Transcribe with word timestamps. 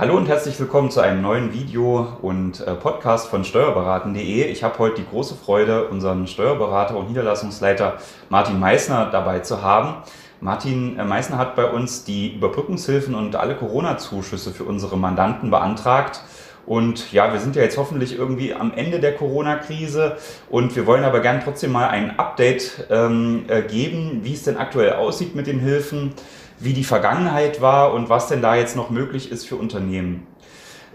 Hallo 0.00 0.16
und 0.16 0.28
herzlich 0.28 0.60
willkommen 0.60 0.92
zu 0.92 1.00
einem 1.00 1.22
neuen 1.22 1.52
Video 1.52 2.06
und 2.22 2.60
äh, 2.60 2.74
Podcast 2.76 3.26
von 3.26 3.42
steuerberaten.de. 3.42 4.44
Ich 4.44 4.62
habe 4.62 4.78
heute 4.78 5.00
die 5.00 5.08
große 5.08 5.34
Freude, 5.34 5.88
unseren 5.88 6.28
Steuerberater 6.28 6.96
und 6.96 7.08
Niederlassungsleiter 7.08 7.98
Martin 8.28 8.60
Meissner 8.60 9.08
dabei 9.10 9.40
zu 9.40 9.60
haben. 9.60 10.04
Martin 10.40 10.96
äh, 11.00 11.04
Meissner 11.04 11.36
hat 11.36 11.56
bei 11.56 11.68
uns 11.68 12.04
die 12.04 12.32
Überbrückungshilfen 12.32 13.16
und 13.16 13.34
alle 13.34 13.56
Corona-Zuschüsse 13.56 14.52
für 14.52 14.62
unsere 14.62 14.96
Mandanten 14.96 15.50
beantragt. 15.50 16.20
Und 16.64 17.10
ja, 17.12 17.32
wir 17.32 17.40
sind 17.40 17.56
ja 17.56 17.62
jetzt 17.62 17.76
hoffentlich 17.76 18.16
irgendwie 18.16 18.54
am 18.54 18.72
Ende 18.72 19.00
der 19.00 19.16
Corona-Krise 19.16 20.16
und 20.48 20.76
wir 20.76 20.86
wollen 20.86 21.02
aber 21.02 21.18
gern 21.18 21.40
trotzdem 21.42 21.72
mal 21.72 21.88
ein 21.88 22.20
Update 22.20 22.86
ähm, 22.88 23.46
äh, 23.48 23.62
geben, 23.62 24.20
wie 24.22 24.34
es 24.34 24.44
denn 24.44 24.58
aktuell 24.58 24.92
aussieht 24.92 25.34
mit 25.34 25.48
den 25.48 25.58
Hilfen 25.58 26.12
wie 26.60 26.72
die 26.72 26.84
Vergangenheit 26.84 27.60
war 27.60 27.92
und 27.92 28.08
was 28.08 28.28
denn 28.28 28.42
da 28.42 28.56
jetzt 28.56 28.76
noch 28.76 28.90
möglich 28.90 29.30
ist 29.30 29.46
für 29.46 29.56
Unternehmen. 29.56 30.26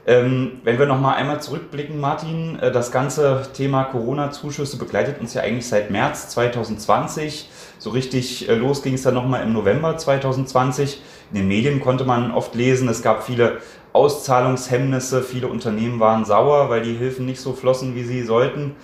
Ähm, 0.05 0.59
wenn 0.65 0.79
wir 0.79 0.85
noch 0.85 0.99
mal 0.99 1.13
einmal 1.13 1.41
zurückblicken, 1.41 1.97
Martin, 1.97 2.59
äh, 2.59 2.71
das 2.73 2.91
ganze 2.91 3.47
Thema 3.53 3.85
Corona-Zuschüsse 3.85 4.77
begleitet 4.77 5.21
uns 5.21 5.33
ja 5.33 5.43
eigentlich 5.43 5.67
seit 5.67 5.91
März 5.91 6.27
2020. 6.29 7.49
So 7.79 7.91
richtig 7.91 8.49
äh, 8.49 8.55
los 8.55 8.83
ging 8.83 8.95
es 8.95 9.03
dann 9.03 9.13
noch 9.13 9.25
mal 9.25 9.41
im 9.41 9.53
November 9.53 9.97
2020. 9.97 11.01
In 11.31 11.37
den 11.37 11.47
Medien 11.47 11.79
konnte 11.79 12.03
man 12.03 12.31
oft 12.31 12.53
lesen, 12.53 12.89
es 12.89 13.01
gab 13.01 13.23
viele 13.23 13.59
Auszahlungshemmnisse, 13.93 15.23
viele 15.23 15.47
Unternehmen 15.47 16.01
waren 16.01 16.25
sauer, 16.25 16.69
weil 16.69 16.81
die 16.81 16.95
Hilfen 16.95 17.25
nicht 17.25 17.39
so 17.39 17.53
flossen, 17.53 17.95
wie 17.95 18.03
sie 18.03 18.23
sollten. 18.23 18.75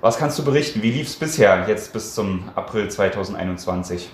Was 0.00 0.16
kannst 0.16 0.38
du 0.38 0.44
berichten? 0.44 0.80
Wie 0.80 0.92
lief 0.92 1.08
es 1.08 1.16
bisher, 1.16 1.66
jetzt 1.68 1.92
bis 1.92 2.14
zum 2.14 2.48
April 2.54 2.88
2021? 2.88 4.08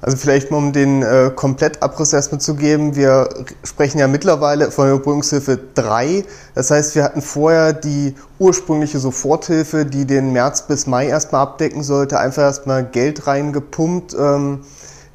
Also 0.00 0.16
vielleicht 0.16 0.50
mal 0.50 0.58
um 0.58 0.72
den 0.72 1.02
äh, 1.02 1.30
Komplettabriss 1.34 2.12
erstmal 2.12 2.40
zu 2.40 2.54
geben. 2.54 2.94
Wir 2.94 3.28
sprechen 3.64 3.98
ja 3.98 4.06
mittlerweile 4.06 4.70
von 4.70 4.86
der 4.86 4.94
Überbrückungshilfe 4.94 5.58
3. 5.74 6.24
Das 6.54 6.70
heißt, 6.70 6.94
wir 6.94 7.02
hatten 7.02 7.20
vorher 7.20 7.72
die 7.72 8.14
ursprüngliche 8.38 9.00
Soforthilfe, 9.00 9.84
die 9.84 10.04
den 10.04 10.32
März 10.32 10.62
bis 10.62 10.86
Mai 10.86 11.08
erstmal 11.08 11.42
abdecken 11.42 11.82
sollte, 11.82 12.20
einfach 12.20 12.42
erstmal 12.42 12.84
Geld 12.84 13.26
reingepumpt, 13.26 14.14
ähm, 14.14 14.60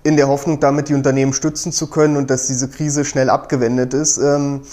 in 0.03 0.17
der 0.17 0.27
Hoffnung, 0.27 0.59
damit 0.59 0.89
die 0.89 0.95
Unternehmen 0.95 1.31
stützen 1.31 1.71
zu 1.71 1.87
können 1.87 2.17
und 2.17 2.29
dass 2.29 2.47
diese 2.47 2.67
Krise 2.67 3.05
schnell 3.05 3.29
abgewendet 3.29 3.93
ist. 3.93 4.17
Ähm, 4.17 4.63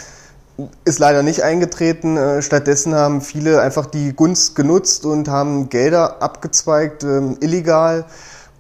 ist 0.85 0.99
leider 0.99 1.23
nicht 1.23 1.45
eingetreten. 1.45 2.17
Äh, 2.17 2.43
stattdessen 2.43 2.97
haben 2.97 3.21
viele 3.21 3.61
einfach 3.61 3.87
die 3.87 4.13
Gunst 4.13 4.57
genutzt 4.57 5.07
und 5.07 5.29
haben 5.29 5.69
Gelder 5.69 6.21
abgezweigt, 6.21 7.05
ähm, 7.05 7.37
illegal 7.41 8.07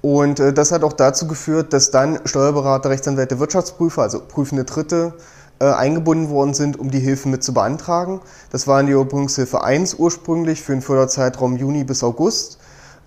und 0.02 0.40
äh, 0.40 0.52
das 0.52 0.72
hat 0.72 0.82
auch 0.82 0.94
dazu 0.94 1.26
geführt, 1.26 1.72
dass 1.72 1.90
dann 1.90 2.20
Steuerberater, 2.24 2.90
Rechtsanwälte, 2.90 3.38
Wirtschaftsprüfer, 3.38 4.02
also 4.02 4.20
prüfende 4.20 4.64
Dritte, 4.64 5.14
äh, 5.60 5.66
eingebunden 5.66 6.30
worden 6.30 6.54
sind, 6.54 6.78
um 6.78 6.90
die 6.90 7.00
Hilfe 7.00 7.28
mit 7.28 7.44
zu 7.44 7.52
beantragen. 7.52 8.20
Das 8.50 8.66
war 8.66 8.80
in 8.80 8.86
die 8.86 8.92
Überbrückungshilfe 8.92 9.62
1 9.62 9.94
ursprünglich 9.94 10.62
für 10.62 10.72
den 10.72 10.80
Förderzeitraum 10.80 11.56
Juni 11.56 11.84
bis 11.84 12.02
August, 12.02 12.58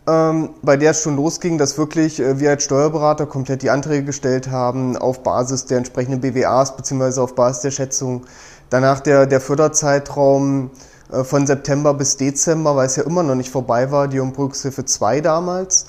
ähm, 0.05 0.49
bei 0.61 0.77
der 0.77 0.91
es 0.91 1.01
schon 1.01 1.15
losging, 1.15 1.57
dass 1.57 1.79
wirklich 1.79 2.19
äh, 2.19 2.39
wir 2.39 2.51
als 2.51 2.63
Steuerberater 2.63 3.25
komplett 3.25 3.63
die 3.63 3.71
Anträge 3.71 4.05
gestellt 4.05 4.51
haben 4.51 4.95
auf 4.97 5.23
Basis 5.23 5.65
der 5.65 5.79
entsprechenden 5.79 6.21
BWAs 6.21 6.75
beziehungsweise 6.75 7.23
auf 7.23 7.33
Basis 7.33 7.61
der 7.61 7.71
Schätzung. 7.71 8.25
Danach 8.69 8.99
der, 8.99 9.25
der 9.25 9.41
Förderzeitraum 9.41 10.69
äh, 11.11 11.23
von 11.23 11.47
September 11.47 11.95
bis 11.95 12.17
Dezember, 12.17 12.75
weil 12.75 12.85
es 12.85 12.97
ja 12.97 13.03
immer 13.03 13.23
noch 13.23 13.35
nicht 13.35 13.49
vorbei 13.49 13.89
war, 13.89 14.07
die 14.07 14.17
Überbrückungshilfe 14.17 14.85
2 14.85 15.21
damals 15.21 15.87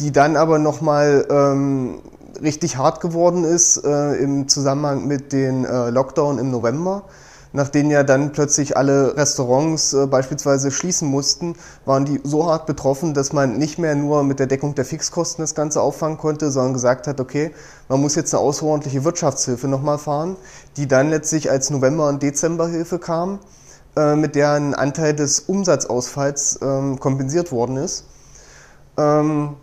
die 0.00 0.12
dann 0.12 0.36
aber 0.36 0.58
nochmal 0.58 1.26
ähm, 1.30 2.00
richtig 2.42 2.76
hart 2.76 3.00
geworden 3.00 3.44
ist 3.44 3.84
äh, 3.84 4.14
im 4.14 4.48
Zusammenhang 4.48 5.06
mit 5.06 5.32
den 5.32 5.64
äh, 5.64 5.90
Lockdown 5.90 6.38
im 6.38 6.50
November. 6.50 7.04
Nach 7.54 7.68
denen 7.68 7.90
ja 7.90 8.02
dann 8.02 8.32
plötzlich 8.32 8.78
alle 8.78 9.14
Restaurants 9.14 9.92
äh, 9.92 10.06
beispielsweise 10.06 10.70
schließen 10.70 11.06
mussten, 11.06 11.54
waren 11.84 12.06
die 12.06 12.18
so 12.24 12.46
hart 12.46 12.64
betroffen, 12.64 13.12
dass 13.12 13.34
man 13.34 13.58
nicht 13.58 13.78
mehr 13.78 13.94
nur 13.94 14.24
mit 14.24 14.38
der 14.38 14.46
Deckung 14.46 14.74
der 14.74 14.86
Fixkosten 14.86 15.42
das 15.42 15.54
Ganze 15.54 15.82
auffangen 15.82 16.16
konnte, 16.16 16.50
sondern 16.50 16.72
gesagt 16.72 17.06
hat, 17.06 17.20
okay, 17.20 17.50
man 17.88 18.00
muss 18.00 18.14
jetzt 18.14 18.34
eine 18.34 18.42
außerordentliche 18.42 19.04
Wirtschaftshilfe 19.04 19.68
nochmal 19.68 19.98
fahren, 19.98 20.36
die 20.78 20.88
dann 20.88 21.10
letztlich 21.10 21.50
als 21.50 21.68
November- 21.68 22.08
und 22.08 22.22
Dezemberhilfe 22.22 22.98
kam, 22.98 23.38
äh, 23.96 24.16
mit 24.16 24.34
der 24.34 24.52
ein 24.52 24.74
Anteil 24.74 25.14
des 25.14 25.40
Umsatzausfalls 25.40 26.58
ähm, 26.62 26.98
kompensiert 27.00 27.52
worden 27.52 27.76
ist. 27.76 28.06
Ähm, 28.96 29.56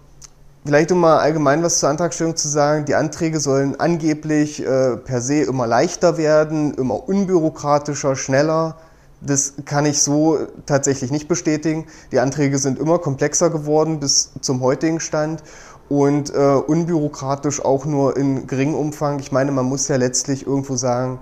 Vielleicht 0.66 0.92
um 0.92 1.00
mal 1.00 1.20
allgemein 1.20 1.64
was 1.64 1.80
zur 1.80 1.90
Antragstellung 1.90 2.36
zu 2.36 2.50
sagen, 2.50 2.84
die 2.86 2.96
Anträge 2.96 3.40
sollen 3.40 3.80
angeblich 3.80 4.66
äh, 4.66 4.98
per 4.98 5.22
se 5.22 5.42
immer 5.42 5.66
leichter 5.66 6.18
werden, 6.18 6.74
immer 6.74 7.08
unbürokratischer, 7.08 8.18
schneller. 8.18 8.76
Das 9.22 9.54
kann 9.66 9.86
ich 9.86 10.02
so 10.02 10.38
tatsächlich 10.66 11.12
nicht 11.12 11.30
bestätigen. 11.30 11.88
Die 12.12 12.20
Anträge 12.20 12.58
sind 12.58 12.78
immer 12.78 13.00
komplexer 13.00 13.50
geworden 13.50 14.00
bis 14.00 14.32
zum 14.42 14.62
heutigen 14.62 15.00
Stand 15.00 15.44
und 15.88 16.34
äh, 16.34 16.38
unbürokratisch 16.38 17.64
auch 17.64 17.86
nur 17.86 18.18
in 18.18 18.46
geringem 18.46 18.76
Umfang. 18.76 19.20
Ich 19.20 19.32
meine, 19.32 19.52
man 19.52 19.66
muss 19.66 19.88
ja 19.88 19.96
letztlich 19.96 20.46
irgendwo 20.46 20.76
sagen, 20.76 21.20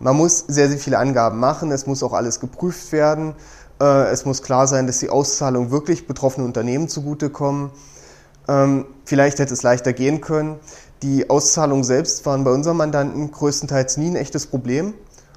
man 0.00 0.16
muss 0.16 0.44
sehr, 0.46 0.68
sehr 0.68 0.78
viele 0.78 0.98
Angaben 0.98 1.38
machen, 1.38 1.70
es 1.70 1.86
muss 1.86 2.02
auch 2.02 2.12
alles 2.12 2.40
geprüft 2.40 2.92
werden, 2.92 3.34
äh, 3.80 4.10
es 4.10 4.24
muss 4.24 4.42
klar 4.42 4.66
sein, 4.66 4.86
dass 4.86 4.98
die 4.98 5.10
Auszahlungen 5.10 5.70
wirklich 5.70 6.06
betroffenen 6.06 6.46
Unternehmen 6.46 6.88
zugutekommen. 6.88 7.70
Ähm, 8.48 8.86
vielleicht 9.04 9.38
hätte 9.38 9.52
es 9.52 9.62
leichter 9.62 9.92
gehen 9.92 10.20
können. 10.20 10.56
Die 11.02 11.30
Auszahlungen 11.30 11.84
selbst 11.84 12.26
waren 12.26 12.42
bei 12.44 12.50
unseren 12.50 12.76
Mandanten 12.76 13.30
größtenteils 13.30 13.98
nie 13.98 14.08
ein 14.08 14.16
echtes 14.16 14.46
Problem. 14.46 14.94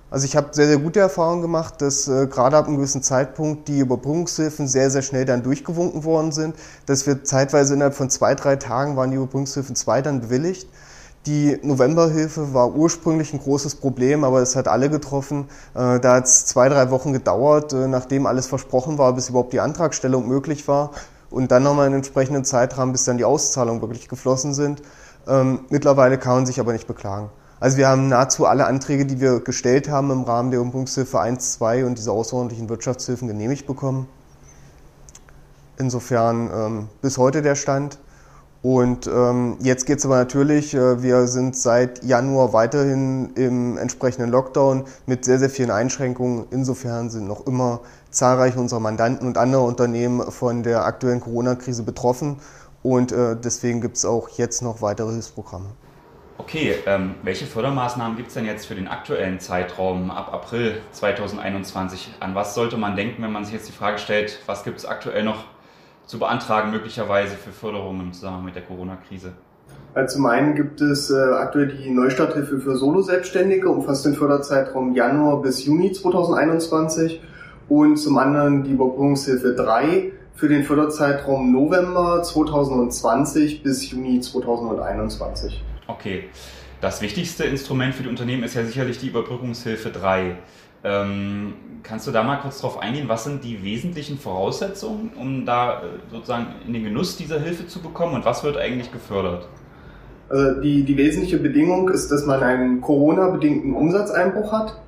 Also 0.09 0.25
ich 0.25 0.35
habe 0.35 0.49
sehr, 0.51 0.67
sehr 0.67 0.77
gute 0.77 0.99
Erfahrungen 0.99 1.41
gemacht, 1.41 1.75
dass 1.81 2.07
äh, 2.07 2.27
gerade 2.27 2.57
ab 2.57 2.67
einem 2.67 2.77
gewissen 2.77 3.01
Zeitpunkt 3.01 3.67
die 3.67 3.79
Überbrückungshilfen 3.79 4.67
sehr, 4.67 4.89
sehr 4.89 5.03
schnell 5.03 5.23
dann 5.23 5.43
durchgewunken 5.43 6.03
worden 6.03 6.31
sind. 6.31 6.55
Dass 6.85 7.05
wir 7.07 7.23
zeitweise 7.23 7.75
innerhalb 7.75 7.93
von 7.93 8.09
zwei, 8.09 8.35
drei 8.35 8.57
Tagen 8.57 8.97
waren 8.97 9.11
die 9.11 9.17
Überbrückungshilfen 9.17 9.75
zwei 9.75 10.01
dann 10.01 10.19
bewilligt. 10.19 10.67
Die 11.27 11.59
Novemberhilfe 11.61 12.53
war 12.53 12.75
ursprünglich 12.75 13.31
ein 13.31 13.39
großes 13.39 13.75
Problem, 13.75 14.23
aber 14.23 14.41
es 14.41 14.55
hat 14.55 14.67
alle 14.67 14.89
getroffen. 14.89 15.45
Äh, 15.75 15.99
da 15.99 16.15
hat 16.15 16.25
es 16.25 16.45
zwei, 16.45 16.67
drei 16.67 16.89
Wochen 16.89 17.13
gedauert, 17.13 17.71
äh, 17.71 17.87
nachdem 17.87 18.25
alles 18.25 18.47
versprochen 18.47 18.97
war, 18.97 19.13
bis 19.13 19.29
überhaupt 19.29 19.53
die 19.53 19.59
Antragstellung 19.59 20.27
möglich 20.27 20.67
war 20.67 20.91
und 21.31 21.51
dann 21.51 21.63
nochmal 21.63 21.87
einen 21.87 21.95
entsprechenden 21.95 22.45
Zeitrahmen, 22.45 22.91
bis 22.91 23.05
dann 23.05 23.17
die 23.17 23.25
Auszahlungen 23.25 23.81
wirklich 23.81 24.07
geflossen 24.09 24.53
sind. 24.53 24.81
Ähm, 25.27 25.61
mittlerweile 25.69 26.17
kann 26.17 26.35
man 26.35 26.45
sich 26.45 26.59
aber 26.59 26.73
nicht 26.73 26.87
beklagen. 26.87 27.29
Also 27.59 27.77
wir 27.77 27.87
haben 27.87 28.07
nahezu 28.07 28.45
alle 28.47 28.65
Anträge, 28.65 29.05
die 29.05 29.21
wir 29.21 29.39
gestellt 29.39 29.89
haben 29.89 30.11
im 30.11 30.23
Rahmen 30.23 30.51
der 30.51 30.61
Umbruchshilfe 30.61 31.19
1, 31.19 31.53
2 31.53 31.85
und 31.85 31.97
dieser 31.97 32.11
außerordentlichen 32.11 32.69
Wirtschaftshilfen 32.69 33.27
genehmigt 33.27 33.67
bekommen. 33.67 34.07
Insofern 35.77 36.49
ähm, 36.53 36.89
bis 37.01 37.17
heute 37.17 37.41
der 37.41 37.55
Stand. 37.55 37.99
Und 38.63 39.07
ähm, 39.07 39.57
jetzt 39.61 39.87
geht 39.87 39.97
es 39.97 40.05
aber 40.05 40.17
natürlich, 40.17 40.75
äh, 40.75 41.01
wir 41.01 41.25
sind 41.25 41.55
seit 41.55 42.03
Januar 42.03 42.53
weiterhin 42.53 43.33
im 43.33 43.77
entsprechenden 43.77 44.29
Lockdown 44.29 44.85
mit 45.07 45.25
sehr, 45.25 45.39
sehr 45.39 45.49
vielen 45.49 45.71
Einschränkungen. 45.71 46.45
Insofern 46.51 47.09
sind 47.09 47.27
noch 47.27 47.47
immer 47.47 47.81
zahlreiche 48.11 48.59
unserer 48.59 48.79
Mandanten 48.79 49.27
und 49.27 49.39
andere 49.39 49.63
Unternehmen 49.63 50.31
von 50.31 50.61
der 50.61 50.85
aktuellen 50.85 51.21
Corona-Krise 51.21 51.81
betroffen. 51.81 52.37
Und 52.83 53.11
äh, 53.11 53.35
deswegen 53.35 53.81
gibt 53.81 53.97
es 53.97 54.05
auch 54.05 54.29
jetzt 54.29 54.61
noch 54.61 54.81
weitere 54.83 55.11
Hilfsprogramme. 55.11 55.65
Okay, 56.37 56.75
ähm, 56.87 57.15
welche 57.23 57.45
Fördermaßnahmen 57.45 58.17
gibt 58.17 58.29
es 58.29 58.33
denn 58.33 58.45
jetzt 58.45 58.65
für 58.65 58.73
den 58.73 58.87
aktuellen 58.87 59.39
Zeitraum 59.39 60.09
ab 60.09 60.33
April 60.33 60.81
2021? 60.91 62.15
An 62.19 62.33
was 62.35 62.55
sollte 62.55 62.77
man 62.77 62.95
denken, 62.95 63.21
wenn 63.23 63.31
man 63.31 63.45
sich 63.45 63.53
jetzt 63.53 63.67
die 63.67 63.73
Frage 63.73 63.99
stellt, 63.99 64.39
was 64.47 64.63
gibt 64.63 64.79
es 64.79 64.85
aktuell 64.85 65.23
noch 65.23 65.45
zu 66.11 66.19
beantragen, 66.19 66.71
möglicherweise 66.71 67.35
für 67.35 67.51
Förderungen 67.51 68.01
im 68.01 68.13
Zusammenhang 68.13 68.43
mit 68.43 68.55
der 68.55 68.63
Corona-Krise? 68.63 69.31
Zum 70.07 70.25
einen 70.25 70.55
gibt 70.55 70.81
es 70.81 71.09
äh, 71.09 71.15
aktuell 71.15 71.69
die 71.69 71.89
Neustarthilfe 71.89 72.59
für 72.59 72.75
Solo-Selbstständige, 72.75 73.69
umfasst 73.69 74.05
den 74.05 74.15
Förderzeitraum 74.15 74.93
Januar 74.93 75.41
bis 75.41 75.63
Juni 75.63 75.93
2021 75.93 77.21
und 77.69 77.95
zum 77.95 78.17
anderen 78.17 78.63
die 78.63 78.71
Überbrückungshilfe 78.71 79.53
3 79.53 80.11
für 80.35 80.49
den 80.49 80.63
Förderzeitraum 80.63 81.53
November 81.53 82.21
2020 82.23 83.63
bis 83.63 83.89
Juni 83.89 84.19
2021. 84.19 85.63
Okay. 85.87 86.25
Das 86.81 87.01
wichtigste 87.01 87.43
Instrument 87.43 87.93
für 87.93 88.03
die 88.03 88.09
Unternehmen 88.09 88.43
ist 88.43 88.55
ja 88.55 88.65
sicherlich 88.65 88.97
die 88.97 89.07
Überbrückungshilfe 89.07 89.91
3. 89.91 90.35
Ähm, 90.83 91.53
kannst 91.83 92.07
du 92.07 92.11
da 92.11 92.23
mal 92.23 92.37
kurz 92.37 92.61
drauf 92.61 92.79
eingehen, 92.79 93.07
was 93.07 93.23
sind 93.23 93.43
die 93.43 93.63
wesentlichen 93.63 94.17
Voraussetzungen, 94.17 95.11
um 95.15 95.45
da 95.45 95.81
äh, 95.81 95.85
sozusagen 96.11 96.47
in 96.65 96.73
den 96.73 96.83
Genuss 96.83 97.17
dieser 97.17 97.39
Hilfe 97.39 97.67
zu 97.67 97.81
bekommen 97.81 98.15
und 98.15 98.25
was 98.25 98.43
wird 98.43 98.57
eigentlich 98.57 98.91
gefördert? 98.91 99.47
Also 100.29 100.61
die, 100.61 100.83
die 100.83 100.97
wesentliche 100.97 101.37
Bedingung 101.37 101.89
ist, 101.89 102.09
dass 102.11 102.25
man 102.25 102.41
einen 102.41 102.81
Corona-bedingten 102.81 103.75
Umsatzeinbruch 103.75 104.51
hat. 104.51 104.81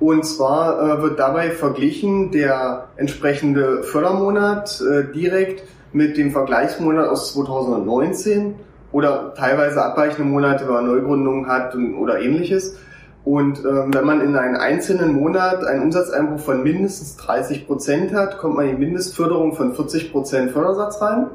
Und 0.00 0.24
zwar 0.24 0.98
äh, 0.98 1.02
wird 1.02 1.18
dabei 1.18 1.50
verglichen 1.50 2.32
der 2.32 2.88
entsprechende 2.96 3.82
Fördermonat 3.82 4.80
äh, 4.80 5.12
direkt 5.12 5.62
mit 5.92 6.16
dem 6.16 6.32
Vergleichsmonat 6.32 7.08
aus 7.08 7.34
2019 7.34 8.54
oder 8.92 9.34
teilweise 9.34 9.84
abweichende 9.84 10.24
Monate, 10.24 10.66
wenn 10.66 10.72
man 10.72 10.86
Neugründungen 10.86 11.46
hat 11.46 11.74
und, 11.74 11.94
oder 11.96 12.20
ähnliches 12.20 12.76
Und 13.24 13.58
ähm, 13.58 13.92
wenn 13.92 14.04
man 14.04 14.20
in 14.22 14.34
einem 14.34 14.56
einzelnen 14.56 15.12
Monat 15.12 15.62
einen 15.64 15.82
Umsatzeinbruch 15.82 16.40
von 16.40 16.62
mindestens 16.62 17.16
30 17.16 17.66
Prozent 17.66 18.14
hat, 18.14 18.38
kommt 18.38 18.56
man 18.56 18.68
in 18.68 18.78
Mindestförderung 18.78 19.54
von 19.54 19.74
40 19.74 20.10
Prozent 20.10 20.52
Fördersatz 20.52 21.00
rein. 21.02 21.26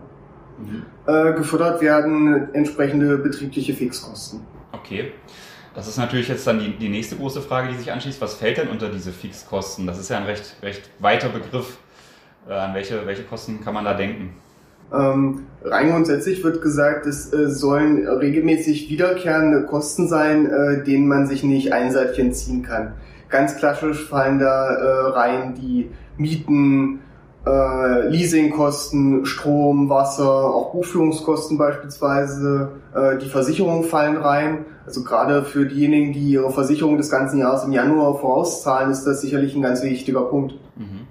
Mhm. 0.58 0.86
Äh, 1.06 1.34
gefördert 1.34 1.82
werden 1.82 2.54
entsprechende 2.54 3.18
betriebliche 3.18 3.74
Fixkosten. 3.74 4.42
Okay. 4.72 5.12
Das 5.76 5.90
ist 5.90 5.98
natürlich 5.98 6.30
jetzt 6.30 6.48
dann 6.48 6.60
die, 6.60 6.72
die 6.78 6.88
nächste 6.88 7.18
große 7.18 7.42
Frage, 7.42 7.68
die 7.68 7.78
sich 7.78 7.92
anschließt. 7.92 8.22
Was 8.22 8.36
fällt 8.36 8.58
denn 8.58 8.70
unter 8.70 8.90
diese 8.90 9.12
Fixkosten? 9.12 9.86
Das 9.86 10.00
ist 10.00 10.10
ja 10.10 10.18
ein 10.18 10.24
recht, 10.24 10.56
recht 10.64 10.90
weiter 11.00 11.30
Begriff. 11.30 11.78
Äh, 12.48 12.54
an 12.54 12.74
welche, 12.74 13.06
welche 13.06 13.24
Kosten 13.24 13.62
kann 13.62 13.74
man 13.74 13.84
da 13.84 13.94
denken? 13.94 14.34
Ähm, 14.94 15.46
rein 15.64 15.90
grundsätzlich 15.90 16.44
wird 16.44 16.62
gesagt, 16.62 17.06
es 17.06 17.34
äh, 17.34 17.50
sollen 17.50 18.08
regelmäßig 18.08 18.90
wiederkehrende 18.90 19.66
Kosten 19.66 20.08
sein, 20.08 20.46
äh, 20.46 20.84
denen 20.84 21.08
man 21.08 21.28
sich 21.28 21.44
nicht 21.44 21.74
einseitig 21.74 22.20
entziehen 22.20 22.64
kann. 22.64 22.94
Ganz 23.30 23.58
klassisch 23.58 24.08
fallen 24.08 24.40
da 24.40 24.70
äh, 24.76 25.08
rein 25.10 25.56
die 25.56 25.90
Mieten, 26.18 27.00
äh, 27.46 28.08
Leasingkosten, 28.08 29.26
Strom, 29.26 29.90
Wasser, 29.90 30.30
auch 30.30 30.72
Buchführungskosten 30.72 31.58
beispielsweise, 31.58 32.72
äh, 32.94 33.18
die 33.18 33.28
Versicherungen 33.28 33.84
fallen 33.84 34.18
rein. 34.18 34.66
Also 34.86 35.04
gerade 35.04 35.44
für 35.44 35.66
diejenigen, 35.66 36.14
die 36.14 36.32
ihre 36.32 36.52
Versicherung 36.52 36.98
des 36.98 37.10
ganzen 37.10 37.40
Jahres 37.40 37.64
im 37.64 37.72
Januar 37.72 38.20
vorauszahlen, 38.20 38.92
ist 38.92 39.04
das 39.06 39.22
sicherlich 39.22 39.56
ein 39.56 39.62
ganz 39.62 39.84
wichtiger 39.84 40.22
Punkt. 40.22 40.54
Mhm. 40.76 41.05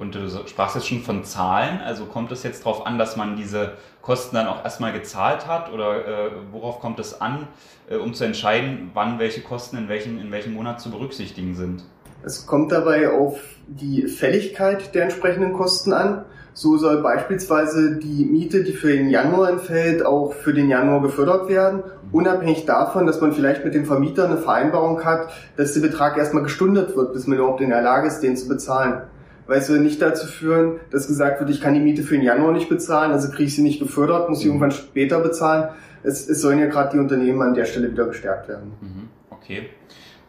Und 0.00 0.14
du 0.14 0.30
sprachst 0.46 0.76
jetzt 0.76 0.88
schon 0.88 1.02
von 1.02 1.24
Zahlen, 1.24 1.82
also 1.84 2.06
kommt 2.06 2.32
es 2.32 2.42
jetzt 2.42 2.64
darauf 2.64 2.86
an, 2.86 2.98
dass 2.98 3.18
man 3.18 3.36
diese 3.36 3.72
Kosten 4.00 4.34
dann 4.34 4.46
auch 4.46 4.64
erstmal 4.64 4.94
gezahlt 4.94 5.46
hat 5.46 5.70
oder 5.70 6.06
äh, 6.06 6.30
worauf 6.52 6.80
kommt 6.80 6.98
es 6.98 7.20
an, 7.20 7.46
äh, 7.90 7.96
um 7.96 8.14
zu 8.14 8.24
entscheiden, 8.24 8.92
wann 8.94 9.18
welche 9.18 9.42
Kosten 9.42 9.76
in 9.76 9.90
welchem, 9.90 10.18
in 10.18 10.32
welchem 10.32 10.54
Monat 10.54 10.80
zu 10.80 10.90
berücksichtigen 10.90 11.54
sind? 11.54 11.84
Es 12.22 12.46
kommt 12.46 12.72
dabei 12.72 13.10
auf 13.10 13.40
die 13.66 14.08
Fälligkeit 14.08 14.94
der 14.94 15.02
entsprechenden 15.02 15.52
Kosten 15.52 15.92
an. 15.92 16.24
So 16.54 16.78
soll 16.78 17.02
beispielsweise 17.02 17.98
die 17.98 18.24
Miete, 18.24 18.64
die 18.64 18.72
für 18.72 18.92
den 18.92 19.10
Januar 19.10 19.50
entfällt, 19.50 20.04
auch 20.04 20.32
für 20.32 20.54
den 20.54 20.70
Januar 20.70 21.02
gefördert 21.02 21.48
werden, 21.50 21.82
unabhängig 22.10 22.64
davon, 22.64 23.06
dass 23.06 23.20
man 23.20 23.32
vielleicht 23.32 23.66
mit 23.66 23.74
dem 23.74 23.84
Vermieter 23.84 24.24
eine 24.24 24.38
Vereinbarung 24.38 25.04
hat, 25.04 25.28
dass 25.58 25.74
der 25.74 25.80
Betrag 25.80 26.16
erstmal 26.16 26.42
gestundet 26.42 26.96
wird, 26.96 27.12
bis 27.12 27.26
man 27.26 27.36
überhaupt 27.36 27.60
in 27.60 27.68
der 27.68 27.82
Lage 27.82 28.08
ist, 28.08 28.20
den 28.20 28.36
zu 28.36 28.48
bezahlen. 28.48 29.02
Weil 29.50 29.58
es 29.58 29.66
soll 29.66 29.80
nicht 29.80 30.00
dazu 30.00 30.28
führen, 30.28 30.78
dass 30.92 31.08
gesagt 31.08 31.40
wird, 31.40 31.50
ich 31.50 31.60
kann 31.60 31.74
die 31.74 31.80
Miete 31.80 32.04
für 32.04 32.14
den 32.14 32.22
Januar 32.22 32.52
nicht 32.52 32.68
bezahlen, 32.68 33.10
also 33.10 33.32
kriege 33.32 33.48
ich 33.48 33.56
sie 33.56 33.62
nicht 33.62 33.80
gefördert, 33.80 34.28
muss 34.28 34.38
ich 34.38 34.44
mhm. 34.44 34.52
irgendwann 34.52 34.70
später 34.70 35.18
bezahlen. 35.18 35.70
Es, 36.04 36.28
es 36.28 36.40
sollen 36.40 36.60
ja 36.60 36.66
gerade 36.66 36.90
die 36.92 36.98
Unternehmen 37.00 37.42
an 37.42 37.54
der 37.54 37.64
Stelle 37.64 37.90
wieder 37.90 38.06
gestärkt 38.06 38.48
werden. 38.48 38.70
Mhm. 38.80 39.08
Okay. 39.28 39.68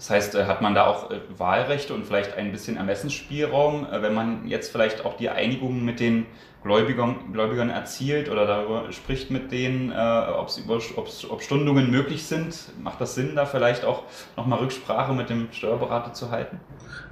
Das 0.02 0.10
heißt, 0.10 0.34
äh, 0.34 0.46
hat 0.46 0.64
man 0.64 0.74
da 0.74 0.88
auch 0.88 1.12
äh, 1.12 1.20
Wahlrechte 1.38 1.94
und 1.94 2.08
vielleicht 2.08 2.36
ein 2.36 2.52
bisschen 2.52 2.76
Ermessensspielraum, 2.76 3.86
äh, 3.86 4.02
wenn 4.02 4.16
man 4.16 4.48
jetzt 4.48 4.72
vielleicht 4.72 5.06
auch 5.06 5.16
die 5.16 5.30
Einigung 5.30 5.86
mit 5.86 6.00
den 6.00 6.26
Gläubigern, 6.64 7.18
Gläubigern 7.32 7.70
erzielt 7.70 8.28
oder 8.28 8.48
darüber 8.48 8.92
spricht 8.92 9.30
mit 9.30 9.52
denen, 9.52 9.92
ob, 9.92 10.48
ob 11.30 11.42
Stundungen 11.42 11.90
möglich 11.90 12.28
sind? 12.28 12.56
Macht 12.84 13.02
das 13.02 13.16
Sinn, 13.16 13.36
da 13.36 13.48
vielleicht 13.48 13.84
auch 13.84 14.04
nochmal 14.38 14.60
Rücksprache 14.60 15.14
mit 15.14 15.32
dem 15.32 15.48
Steuerberater 15.52 16.14
zu 16.14 16.30
halten? 16.30 16.60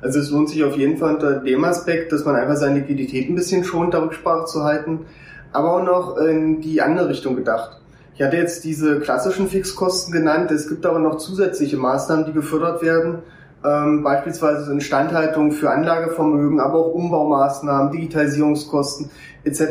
Also 0.04 0.20
es 0.20 0.30
lohnt 0.30 0.50
sich 0.50 0.64
auf 0.64 0.78
jeden 0.78 0.98
Fall 0.98 1.16
unter 1.16 1.40
dem 1.40 1.64
Aspekt, 1.64 2.12
dass 2.12 2.26
man 2.26 2.36
einfach 2.36 2.58
seine 2.58 2.82
Liquidität 2.82 3.28
ein 3.28 3.34
bisschen 3.34 3.64
schont, 3.64 3.96
da 3.96 4.04
Rücksprache 4.04 4.46
zu 4.46 4.64
halten, 4.64 5.08
aber 5.52 5.78
auch 5.78 5.84
noch 5.84 6.18
in 6.18 6.62
die 6.62 6.80
andere 6.82 7.10
Richtung 7.10 7.36
gedacht. 7.36 7.80
Ich 8.20 8.26
hatte 8.26 8.36
jetzt 8.36 8.66
diese 8.66 9.00
klassischen 9.00 9.48
Fixkosten 9.48 10.12
genannt. 10.12 10.52
Es 10.52 10.68
gibt 10.68 10.86
aber 10.86 11.00
noch 11.00 11.20
zusätzliche 11.20 11.78
Maßnahmen, 11.78 12.26
die 12.26 12.34
gefördert 12.34 12.82
werden. 12.82 13.20
Ähm, 13.64 14.04
beispielsweise 14.04 14.74
Instandhaltung 14.74 15.54
für 15.54 15.70
Anlagevermögen, 15.70 16.60
aber 16.60 16.80
auch 16.80 16.94
Umbaumaßnahmen, 16.94 17.94
Digitalisierungskosten 17.94 19.10
etc., 19.46 19.62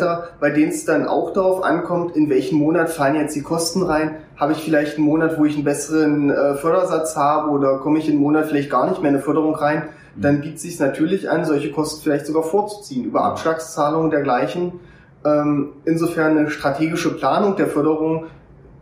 bei 0.41 0.49
denen 0.49 0.71
es 0.71 0.87
dann 0.87 1.07
auch 1.07 1.35
darauf 1.35 1.63
ankommt, 1.63 2.17
in 2.17 2.31
welchen 2.31 2.59
Monat 2.59 2.89
fallen 2.89 3.17
jetzt 3.17 3.37
die 3.37 3.43
Kosten 3.43 3.83
rein. 3.83 4.17
Habe 4.37 4.53
ich 4.53 4.65
vielleicht 4.65 4.97
einen 4.97 5.05
Monat, 5.05 5.39
wo 5.39 5.45
ich 5.45 5.55
einen 5.55 5.65
besseren 5.65 6.31
äh, 6.31 6.55
Fördersatz 6.55 7.17
habe 7.17 7.51
oder 7.51 7.77
komme 7.81 7.99
ich 7.99 8.07
in 8.07 8.15
einen 8.15 8.23
Monat 8.23 8.47
vielleicht 8.47 8.71
gar 8.71 8.89
nicht 8.89 9.03
mehr 9.03 9.11
eine 9.11 9.21
Förderung 9.21 9.57
rein, 9.57 9.83
dann 10.17 10.41
bietet 10.41 10.57
es 10.57 10.63
sich 10.63 10.81
natürlich 10.81 11.29
an, 11.29 11.45
solche 11.45 11.71
Kosten 11.71 12.01
vielleicht 12.03 12.25
sogar 12.25 12.45
vorzuziehen 12.45 13.05
über 13.05 13.25
Abschlagszahlungen 13.25 14.11
dergleichen. 14.11 14.81
Ähm, 15.23 15.75
insofern 15.85 16.39
eine 16.39 16.49
strategische 16.49 17.15
Planung 17.15 17.57
der 17.57 17.67
Förderung 17.67 18.25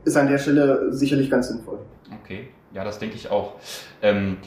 ist 0.07 0.17
an 0.17 0.29
der 0.29 0.39
Stelle 0.39 0.93
sicherlich 0.93 1.31
ganz 1.31 1.49
sinnvoll. 1.49 1.81
Okay, 2.23 2.49
ja, 2.73 2.85
das 2.85 2.99
denke 2.99 3.17
ich 3.17 3.31
auch. 3.31 3.55
Ähm, 4.01 4.39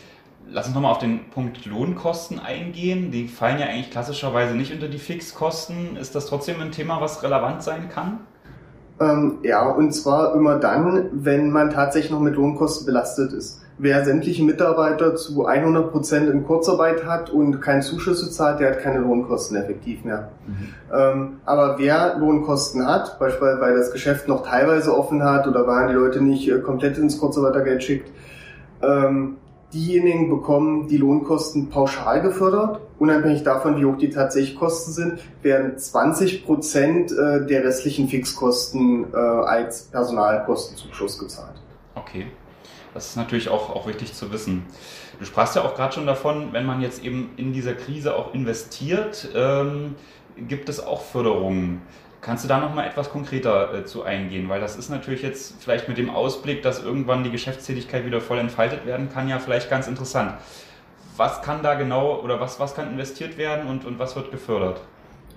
lass 0.49 0.65
uns 0.65 0.75
nochmal 0.75 0.91
auf 0.91 0.99
den 0.99 1.29
Punkt 1.29 1.65
Lohnkosten 1.65 2.39
eingehen. 2.39 3.11
Die 3.11 3.27
fallen 3.27 3.59
ja 3.59 3.67
eigentlich 3.67 3.91
klassischerweise 3.91 4.55
nicht 4.55 4.73
unter 4.73 4.87
die 4.87 4.97
Fixkosten. 4.97 5.97
Ist 5.97 6.15
das 6.15 6.25
trotzdem 6.25 6.61
ein 6.61 6.71
Thema, 6.71 7.01
was 7.01 7.21
relevant 7.21 7.61
sein 7.61 7.89
kann? 7.89 8.21
Ähm, 8.99 9.39
ja, 9.43 9.69
und 9.69 9.91
zwar 9.91 10.33
immer 10.33 10.57
dann, 10.57 11.09
wenn 11.11 11.51
man 11.51 11.69
tatsächlich 11.69 12.11
noch 12.11 12.19
mit 12.19 12.35
Lohnkosten 12.35 12.85
belastet 12.85 13.33
ist 13.33 13.61
wer 13.79 14.05
sämtliche 14.05 14.43
Mitarbeiter 14.43 15.15
zu 15.15 15.47
100 15.47 15.91
Prozent 15.91 16.29
in 16.29 16.45
Kurzarbeit 16.45 17.05
hat 17.05 17.29
und 17.29 17.61
keinen 17.61 17.81
Zuschüsse 17.81 18.29
zahlt, 18.29 18.59
der 18.59 18.71
hat 18.71 18.79
keine 18.79 18.99
Lohnkosten 18.99 19.57
effektiv 19.57 20.03
mehr. 20.03 20.29
Mhm. 20.45 20.53
Ähm, 20.93 21.37
aber 21.45 21.79
wer 21.79 22.17
Lohnkosten 22.19 22.85
hat, 22.85 23.17
beispielsweise 23.19 23.61
weil 23.61 23.77
das 23.77 23.91
Geschäft 23.91 24.27
noch 24.27 24.45
teilweise 24.45 24.95
offen 24.95 25.23
hat 25.23 25.47
oder 25.47 25.65
weil 25.65 25.87
die 25.87 25.93
Leute 25.93 26.21
nicht 26.21 26.49
äh, 26.49 26.59
komplett 26.59 26.97
ins 26.97 27.17
Kurzarbeitergeld 27.17 27.81
schickt, 27.81 28.11
ähm, 28.81 29.37
diejenigen 29.73 30.29
bekommen 30.29 30.87
die 30.87 30.97
Lohnkosten 30.97 31.69
pauschal 31.69 32.21
gefördert. 32.21 32.81
Unabhängig 32.97 33.43
davon, 33.43 33.79
wie 33.79 33.85
hoch 33.85 33.97
die 33.97 34.09
tatsächlich 34.09 34.57
Kosten 34.57 34.91
sind, 34.91 35.19
werden 35.41 35.77
20 35.77 36.45
Prozent 36.45 37.11
äh, 37.11 37.45
der 37.45 37.63
restlichen 37.63 38.09
Fixkosten 38.09 39.05
äh, 39.13 39.15
als 39.15 39.83
Personalkostenzuschuss 39.83 41.17
gezahlt. 41.19 41.61
Okay. 41.95 42.27
Das 42.93 43.07
ist 43.07 43.15
natürlich 43.17 43.49
auch, 43.49 43.69
auch 43.69 43.87
wichtig 43.87 44.13
zu 44.13 44.31
wissen. 44.31 44.65
Du 45.19 45.25
sprachst 45.25 45.55
ja 45.55 45.63
auch 45.63 45.75
gerade 45.75 45.93
schon 45.93 46.07
davon, 46.07 46.53
wenn 46.53 46.65
man 46.65 46.81
jetzt 46.81 47.03
eben 47.03 47.31
in 47.37 47.53
dieser 47.53 47.73
Krise 47.73 48.15
auch 48.15 48.33
investiert, 48.33 49.29
ähm, 49.35 49.95
gibt 50.37 50.69
es 50.69 50.79
auch 50.83 51.03
Förderungen. 51.03 51.81
Kannst 52.21 52.43
du 52.43 52.47
da 52.49 52.59
nochmal 52.59 52.87
etwas 52.87 53.11
konkreter 53.11 53.73
äh, 53.73 53.85
zu 53.85 54.03
eingehen? 54.03 54.49
Weil 54.49 54.59
das 54.59 54.75
ist 54.75 54.89
natürlich 54.89 55.21
jetzt 55.21 55.55
vielleicht 55.61 55.87
mit 55.87 55.97
dem 55.97 56.09
Ausblick, 56.09 56.63
dass 56.63 56.83
irgendwann 56.83 57.23
die 57.23 57.31
Geschäftstätigkeit 57.31 58.05
wieder 58.05 58.19
voll 58.21 58.39
entfaltet 58.39 58.85
werden 58.85 59.09
kann, 59.11 59.29
ja 59.29 59.39
vielleicht 59.39 59.69
ganz 59.69 59.87
interessant. 59.87 60.33
Was 61.15 61.41
kann 61.41 61.63
da 61.63 61.75
genau 61.75 62.19
oder 62.21 62.39
was, 62.39 62.59
was 62.59 62.75
kann 62.75 62.91
investiert 62.91 63.37
werden 63.37 63.67
und, 63.67 63.85
und 63.85 63.99
was 63.99 64.15
wird 64.15 64.31
gefördert? 64.31 64.81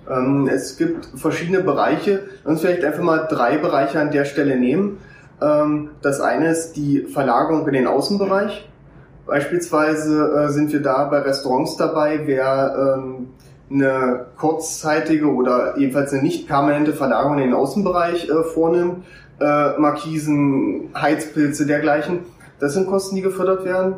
Ähm, 0.09 0.49
es 0.51 0.77
gibt 0.77 1.07
verschiedene 1.15 1.61
Bereiche. 1.61 2.25
Uns 2.43 2.61
vielleicht 2.61 2.83
einfach 2.83 3.03
mal 3.03 3.27
drei 3.29 3.57
Bereiche 3.57 3.99
an 3.99 4.11
der 4.11 4.25
Stelle 4.25 4.57
nehmen. 4.57 4.97
Ähm, 5.43 5.89
das 6.01 6.21
eine 6.21 6.47
ist 6.49 6.73
die 6.73 7.01
Verlagerung 7.01 7.67
in 7.67 7.73
den 7.73 7.87
Außenbereich. 7.87 8.69
Beispielsweise 9.25 10.47
äh, 10.47 10.49
sind 10.49 10.71
wir 10.71 10.81
da 10.81 11.05
bei 11.05 11.19
Restaurants 11.19 11.75
dabei, 11.77 12.21
wer 12.25 12.97
ähm, 12.97 13.27
eine 13.69 14.27
kurzzeitige 14.37 15.27
oder 15.27 15.77
jedenfalls 15.77 16.13
eine 16.13 16.21
nicht 16.21 16.47
permanente 16.47 16.93
Verlagerung 16.93 17.37
in 17.37 17.45
den 17.45 17.53
Außenbereich 17.53 18.29
äh, 18.29 18.43
vornimmt, 18.43 19.05
äh, 19.39 19.77
Markisen, 19.77 20.89
Heizpilze, 20.95 21.65
dergleichen. 21.65 22.19
Das 22.59 22.73
sind 22.73 22.87
Kosten, 22.87 23.15
die 23.15 23.21
gefördert 23.21 23.65
werden. 23.65 23.95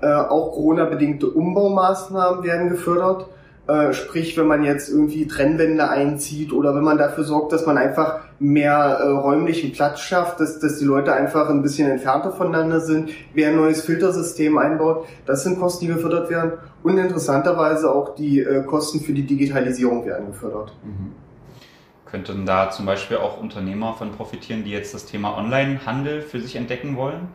auch 0.00 0.52
Corona-bedingte 0.52 1.28
Umbaumaßnahmen 1.28 2.42
werden 2.42 2.70
gefördert. 2.70 3.26
Äh, 3.68 3.92
sprich, 3.92 4.36
wenn 4.36 4.48
man 4.48 4.64
jetzt 4.64 4.88
irgendwie 4.88 5.28
Trennwände 5.28 5.88
einzieht 5.88 6.52
oder 6.52 6.74
wenn 6.74 6.82
man 6.82 6.98
dafür 6.98 7.22
sorgt, 7.22 7.52
dass 7.52 7.64
man 7.64 7.78
einfach 7.78 8.18
mehr 8.40 8.74
äh, 8.74 9.08
räumlichen 9.08 9.70
Platz 9.70 10.00
schafft, 10.00 10.40
dass, 10.40 10.58
dass 10.58 10.80
die 10.80 10.84
Leute 10.84 11.12
einfach 11.12 11.48
ein 11.48 11.62
bisschen 11.62 11.88
entfernter 11.88 12.32
voneinander 12.32 12.80
sind, 12.80 13.10
wer 13.34 13.50
ein 13.50 13.56
neues 13.56 13.82
Filtersystem 13.82 14.58
einbaut, 14.58 15.06
das 15.26 15.44
sind 15.44 15.60
Kosten, 15.60 15.86
die 15.86 15.92
gefördert 15.92 16.28
werden. 16.28 16.54
Und 16.82 16.98
interessanterweise 16.98 17.92
auch 17.92 18.16
die 18.16 18.40
äh, 18.40 18.64
Kosten 18.64 18.98
für 18.98 19.12
die 19.12 19.22
Digitalisierung 19.22 20.04
werden 20.06 20.26
gefördert. 20.26 20.76
Mhm. 20.82 21.12
Könnten 22.10 22.44
da 22.44 22.68
zum 22.70 22.84
Beispiel 22.84 23.18
auch 23.18 23.40
Unternehmer 23.40 23.94
von 23.94 24.10
profitieren, 24.10 24.64
die 24.64 24.72
jetzt 24.72 24.92
das 24.92 25.06
Thema 25.06 25.38
Onlinehandel 25.38 26.22
für 26.22 26.40
sich 26.40 26.56
entdecken 26.56 26.96
wollen? 26.96 27.28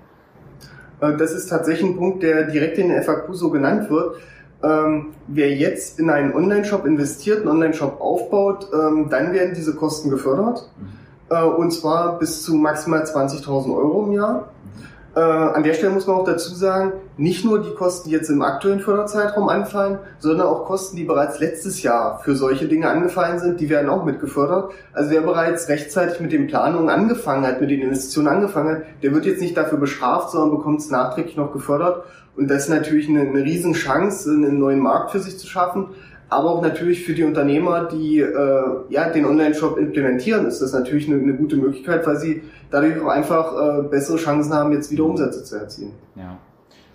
Äh, 1.00 1.16
das 1.16 1.32
ist 1.32 1.48
tatsächlich 1.48 1.90
ein 1.90 1.96
Punkt, 1.96 2.22
der 2.22 2.44
direkt 2.48 2.78
in 2.78 2.90
den 2.90 3.02
FAQ 3.02 3.34
so 3.34 3.50
genannt 3.50 3.90
wird 3.90 4.18
ähm, 4.64 5.14
wer 5.28 5.54
jetzt 5.54 6.00
in 6.00 6.10
einen 6.10 6.34
Online-Shop 6.34 6.86
investiert, 6.86 7.42
einen 7.42 7.50
Online-Shop 7.50 8.02
aufbaut, 8.02 8.70
ähm, 8.74 9.08
dann 9.10 9.34
werden 9.34 9.54
diese 9.56 9.76
Kosten 9.76 10.10
gefördert. 10.10 10.70
Mhm. 10.78 11.36
Äh, 11.36 11.44
und 11.44 11.72
zwar 11.72 12.18
bis 12.20 12.44
zu 12.44 12.56
maximal 12.56 13.04
20.000 13.04 13.76
Euro 13.76 14.06
im 14.06 14.14
Jahr. 14.14 14.34
Mhm. 14.34 14.84
Äh, 15.18 15.20
an 15.20 15.64
der 15.64 15.74
Stelle 15.74 15.94
muss 15.94 16.06
man 16.06 16.18
auch 16.18 16.26
dazu 16.26 16.54
sagen, 16.54 16.94
nicht 17.18 17.44
nur 17.44 17.60
die 17.60 17.74
Kosten, 17.74 18.08
die 18.08 18.14
jetzt 18.14 18.30
im 18.30 18.44
aktuellen 18.44 18.80
Förderzeitraum 18.80 19.50
anfallen, 19.50 19.98
sondern 20.20 20.46
auch 20.46 20.66
Kosten, 20.66 20.96
die 20.96 21.06
bereits 21.06 21.40
letztes 21.40 21.82
Jahr 21.82 22.20
für 22.20 22.36
solche 22.36 22.68
Dinge 22.68 22.88
angefallen 22.88 23.40
sind, 23.40 23.60
die 23.60 23.68
werden 23.68 23.90
auch 23.90 24.06
mitgefördert. 24.06 24.74
Also 24.94 25.10
wer 25.10 25.22
bereits 25.22 25.70
rechtzeitig 25.70 26.20
mit 26.20 26.34
den 26.34 26.46
Planungen 26.46 26.92
angefangen 26.92 27.48
hat, 27.48 27.60
mit 27.60 27.72
den 27.72 27.82
Investitionen 27.82 28.28
angefangen 28.28 28.76
hat, 28.76 28.84
der 29.02 29.12
wird 29.12 29.26
jetzt 29.26 29.42
nicht 29.42 29.58
dafür 29.58 29.80
bestraft, 29.80 30.30
sondern 30.30 30.52
bekommt 30.52 30.82
es 30.82 30.92
nachträglich 30.92 31.36
noch 31.36 31.52
gefördert. 31.52 32.04
Und 32.36 32.52
das 32.52 32.66
ist 32.66 32.70
natürlich 32.70 33.10
eine, 33.10 33.22
eine 33.22 33.44
Riesenchance, 33.44 34.30
einen 34.30 34.60
neuen 34.60 34.82
Markt 34.82 35.10
für 35.10 35.20
sich 35.20 35.40
zu 35.40 35.48
schaffen 35.48 35.88
aber 36.30 36.52
auch 36.52 36.62
natürlich 36.62 37.06
für 37.06 37.14
die 37.14 37.24
Unternehmer, 37.24 37.86
die 37.86 38.20
äh, 38.20 38.64
ja 38.90 39.10
den 39.10 39.26
Online-Shop 39.26 39.78
implementieren, 39.78 40.46
ist 40.46 40.62
das 40.62 40.74
natürlich 40.74 41.08
eine, 41.08 41.22
eine, 41.22 41.34
gute 41.34 41.56
Möglichkeit, 41.56 42.06
weil 42.06 42.18
sie 42.18 42.44
dadurch 42.70 43.00
auch 43.02 43.08
einfach 43.08 43.54
äh, 43.54 43.84
bessere 43.84 44.18
Chancen 44.18 44.54
haben, 44.54 44.74
jetzt 44.74 44.92
wieder 44.92 45.06
Umsätze 45.06 45.44
zu 45.44 45.56
erzielen. 45.56 45.94
Ja. 46.16 46.38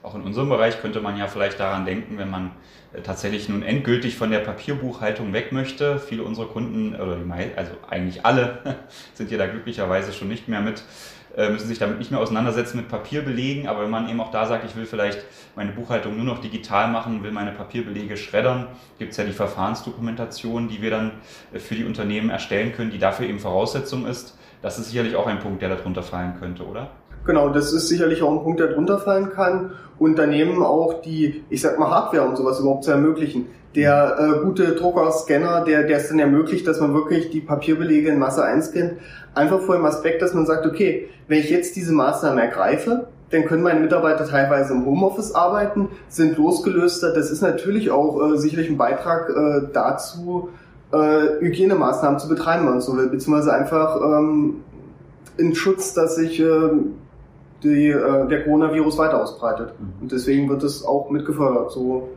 Auch 0.03 0.15
in 0.17 0.23
unserem 0.23 0.49
Bereich 0.49 0.83
könnte 0.83 1.01
man 1.01 1.17
ja 1.17 1.29
vielleicht 1.29 1.61
daran 1.61 1.87
denken, 1.87 2.19
wenn 2.19 2.29
man 2.29 2.51
äh, 2.93 3.01
tatsächlich 3.01 3.49
nun 3.49 3.62
endgültig 3.62 4.17
von 4.17 4.31
der 4.31 4.41
Papierbuchhaltung 4.41 5.33
weg 5.33 5.53
möchte. 5.53 5.99
Viele 5.99 6.25
unserer 6.25 6.47
Kunden, 6.47 6.95
oder 6.95 7.17
die 7.17 7.25
meisten, 7.25 7.57
also 7.57 7.73
eigentlich 7.89 8.27
alle, 8.27 8.59
sind 9.15 9.31
ja 9.31 9.39
da 9.39 9.47
glücklicherweise 9.47 10.12
schon 10.12 10.29
nicht 10.29 10.49
mehr 10.49 10.61
mit 10.61 10.83
müssen 11.37 11.67
sich 11.67 11.79
damit 11.79 11.99
nicht 11.99 12.11
mehr 12.11 12.21
auseinandersetzen 12.21 12.77
mit 12.77 12.89
Papierbelegen, 12.89 13.67
aber 13.67 13.85
wenn 13.85 13.91
man 13.91 14.09
eben 14.09 14.21
auch 14.21 14.31
da 14.31 14.47
sagt, 14.47 14.65
ich 14.65 14.77
will 14.77 14.85
vielleicht 14.85 15.25
meine 15.57 15.73
Buchhaltung 15.73 16.17
nur 16.17 16.27
noch 16.27 16.41
digital 16.41 16.89
machen, 16.89 17.23
will 17.23 17.33
meine 17.33 17.53
Papierbelege 17.53 18.17
schreddern, 18.17 18.67
gibt 18.99 19.12
es 19.12 19.17
ja 19.17 19.25
die 19.25 19.33
Verfahrensdokumentation, 19.33 20.69
die 20.69 20.83
wir 20.83 20.91
dann 20.91 21.12
äh, 21.53 21.59
für 21.59 21.75
die 21.75 21.85
Unternehmen 21.85 22.31
erstellen 22.31 22.73
können, 22.73 22.91
die 22.91 22.99
dafür 22.99 23.27
eben 23.27 23.39
Voraussetzung 23.39 24.07
ist. 24.07 24.37
Das 24.61 24.79
ist 24.79 24.91
sicherlich 24.91 25.17
auch 25.17 25.27
ein 25.27 25.41
Punkt, 25.41 25.62
der 25.62 25.71
darunter 25.71 26.03
fallen 26.03 26.35
könnte, 26.39 26.65
oder? 26.67 26.91
Genau, 27.25 27.50
das 27.50 27.73
ist 27.73 27.88
sicherlich 27.88 28.23
auch 28.23 28.33
ein 28.33 28.43
Punkt, 28.43 28.59
der 28.59 28.69
drunter 28.69 28.99
fallen 28.99 29.31
kann. 29.31 29.73
Unternehmen 29.99 30.62
auch 30.62 31.02
die, 31.02 31.45
ich 31.50 31.61
sag 31.61 31.79
mal, 31.79 31.88
Hardware 31.91 32.26
und 32.26 32.37
sowas 32.37 32.59
überhaupt 32.59 32.85
zu 32.85 32.91
ermöglichen. 32.91 33.47
Der 33.76 34.17
äh, 34.19 34.45
gute 34.45 34.75
Drucker-Scanner, 34.75 35.64
der, 35.64 35.85
der 35.85 35.99
es 35.99 36.09
dann 36.09 36.19
ermöglicht, 36.19 36.67
dass 36.67 36.81
man 36.81 36.93
wirklich 36.95 37.31
die 37.31 37.41
Papierbelege 37.41 38.11
in 38.11 38.19
Masse 38.19 38.45
einscannt. 38.45 38.95
Einfach 39.35 39.61
vor 39.61 39.76
dem 39.76 39.85
Aspekt, 39.85 40.21
dass 40.21 40.35
man 40.35 40.47
sagt, 40.47 40.67
okay, 40.67 41.09
wenn 41.29 41.38
ich 41.38 41.50
jetzt 41.50 41.76
diese 41.76 41.93
Maßnahmen 41.93 42.38
ergreife, 42.38 43.07
dann 43.31 43.47
können 43.47 43.62
meine 43.62 43.81
Mitarbeiter 43.81 44.26
teilweise 44.26 44.75
im 44.75 44.85
Homeoffice 44.85 45.35
arbeiten, 45.35 45.88
sind 46.09 46.37
losgelöster. 46.37 47.14
Das 47.14 47.31
ist 47.31 47.41
natürlich 47.41 47.91
auch 47.91 48.33
äh, 48.33 48.37
sicherlich 48.37 48.69
ein 48.69 48.76
Beitrag 48.76 49.31
äh, 49.31 49.69
dazu, 49.73 50.50
äh, 50.93 51.41
Hygienemaßnahmen 51.41 52.19
zu 52.19 52.29
betreiben, 52.29 52.67
man 52.67 52.81
so 52.81 52.97
will, 52.97 53.09
beziehungsweise 53.09 53.55
einfach 53.55 54.00
ähm, 54.02 54.57
in 55.38 55.55
Schutz, 55.55 55.95
dass 55.95 56.17
sich 56.17 56.41
äh, 56.41 56.71
die, 57.62 57.88
äh, 57.88 58.28
der 58.28 58.45
Coronavirus 58.45 58.99
weiter 58.99 59.23
ausbreitet. 59.23 59.75
Mhm. 59.78 60.02
Und 60.02 60.12
deswegen 60.12 60.49
wird 60.49 60.62
es 60.62 60.85
auch 60.85 61.11
mitgefördert. 61.11 61.73
So 61.73 62.11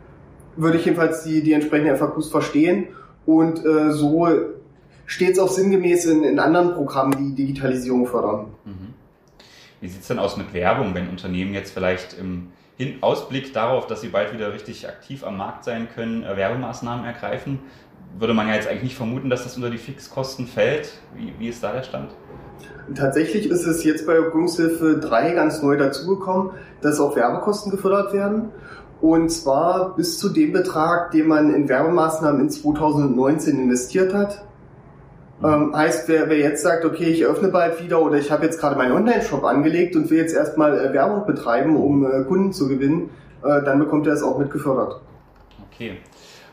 würde 0.55 0.77
ich 0.77 0.85
jedenfalls 0.85 1.23
die, 1.23 1.43
die 1.43 1.53
entsprechenden 1.53 1.95
FAQs 1.95 2.29
verstehen. 2.29 2.87
Und 3.25 3.65
äh, 3.65 3.91
so 3.91 4.27
steht 5.05 5.33
es 5.33 5.39
auch 5.39 5.49
sinngemäß 5.49 6.05
in, 6.05 6.23
in 6.23 6.39
anderen 6.39 6.73
Programmen, 6.73 7.13
die 7.17 7.35
Digitalisierung 7.35 8.07
fördern. 8.07 8.47
Mhm. 8.65 8.93
Wie 9.81 9.87
sieht 9.87 10.01
es 10.01 10.07
denn 10.07 10.19
aus 10.19 10.37
mit 10.37 10.53
Werbung, 10.53 10.95
wenn 10.95 11.09
Unternehmen 11.09 11.53
jetzt 11.53 11.73
vielleicht 11.73 12.17
im 12.17 12.47
Hin 12.77 12.95
Ausblick 13.01 13.53
darauf, 13.53 13.87
dass 13.87 14.01
sie 14.01 14.07
bald 14.07 14.33
wieder 14.33 14.53
richtig 14.53 14.87
aktiv 14.87 15.23
am 15.23 15.37
Markt 15.37 15.63
sein 15.63 15.87
können, 15.93 16.23
äh, 16.23 16.35
Werbemaßnahmen 16.35 17.05
ergreifen? 17.05 17.59
Würde 18.17 18.33
man 18.33 18.47
ja 18.47 18.55
jetzt 18.55 18.67
eigentlich 18.67 18.83
nicht 18.83 18.95
vermuten, 18.95 19.29
dass 19.29 19.43
das 19.43 19.57
unter 19.57 19.69
die 19.69 19.77
Fixkosten 19.77 20.47
fällt. 20.47 20.93
Wie, 21.15 21.33
wie 21.37 21.49
ist 21.49 21.61
da 21.61 21.73
der 21.73 21.83
Stand? 21.83 22.11
Tatsächlich 22.93 23.49
ist 23.49 23.65
es 23.65 23.83
jetzt 23.83 24.05
bei 24.05 24.13
Gründungshilfe 24.15 24.97
3 24.99 25.31
ganz 25.31 25.63
neu 25.63 25.75
dazugekommen, 25.75 26.51
dass 26.81 26.99
auch 26.99 27.15
Werbekosten 27.15 27.71
gefördert 27.71 28.13
werden. 28.13 28.49
Und 29.01 29.29
zwar 29.29 29.95
bis 29.95 30.19
zu 30.19 30.29
dem 30.29 30.51
Betrag, 30.51 31.11
den 31.11 31.27
man 31.27 31.53
in 31.53 31.67
Werbemaßnahmen 31.67 32.41
in 32.41 32.49
2019 32.49 33.59
investiert 33.59 34.13
hat. 34.13 34.45
Ähm, 35.43 35.75
heißt, 35.75 36.07
wer, 36.07 36.29
wer 36.29 36.37
jetzt 36.37 36.63
sagt, 36.63 36.85
okay, 36.85 37.05
ich 37.05 37.25
öffne 37.25 37.49
bald 37.49 37.83
wieder 37.83 38.01
oder 38.01 38.17
ich 38.17 38.31
habe 38.31 38.45
jetzt 38.45 38.59
gerade 38.59 38.77
meinen 38.77 38.93
Online-Shop 38.93 39.43
angelegt 39.43 39.95
und 39.95 40.09
will 40.09 40.17
jetzt 40.17 40.33
erstmal 40.33 40.77
äh, 40.79 40.93
Werbung 40.93 41.25
betreiben, 41.25 41.75
um 41.75 42.05
äh, 42.05 42.23
Kunden 42.23 42.53
zu 42.53 42.69
gewinnen, 42.69 43.09
äh, 43.43 43.61
dann 43.63 43.79
bekommt 43.79 44.07
er 44.07 44.13
es 44.13 44.23
auch 44.23 44.37
mit 44.39 44.49
gefördert. 44.49 45.01
Okay. 45.69 45.97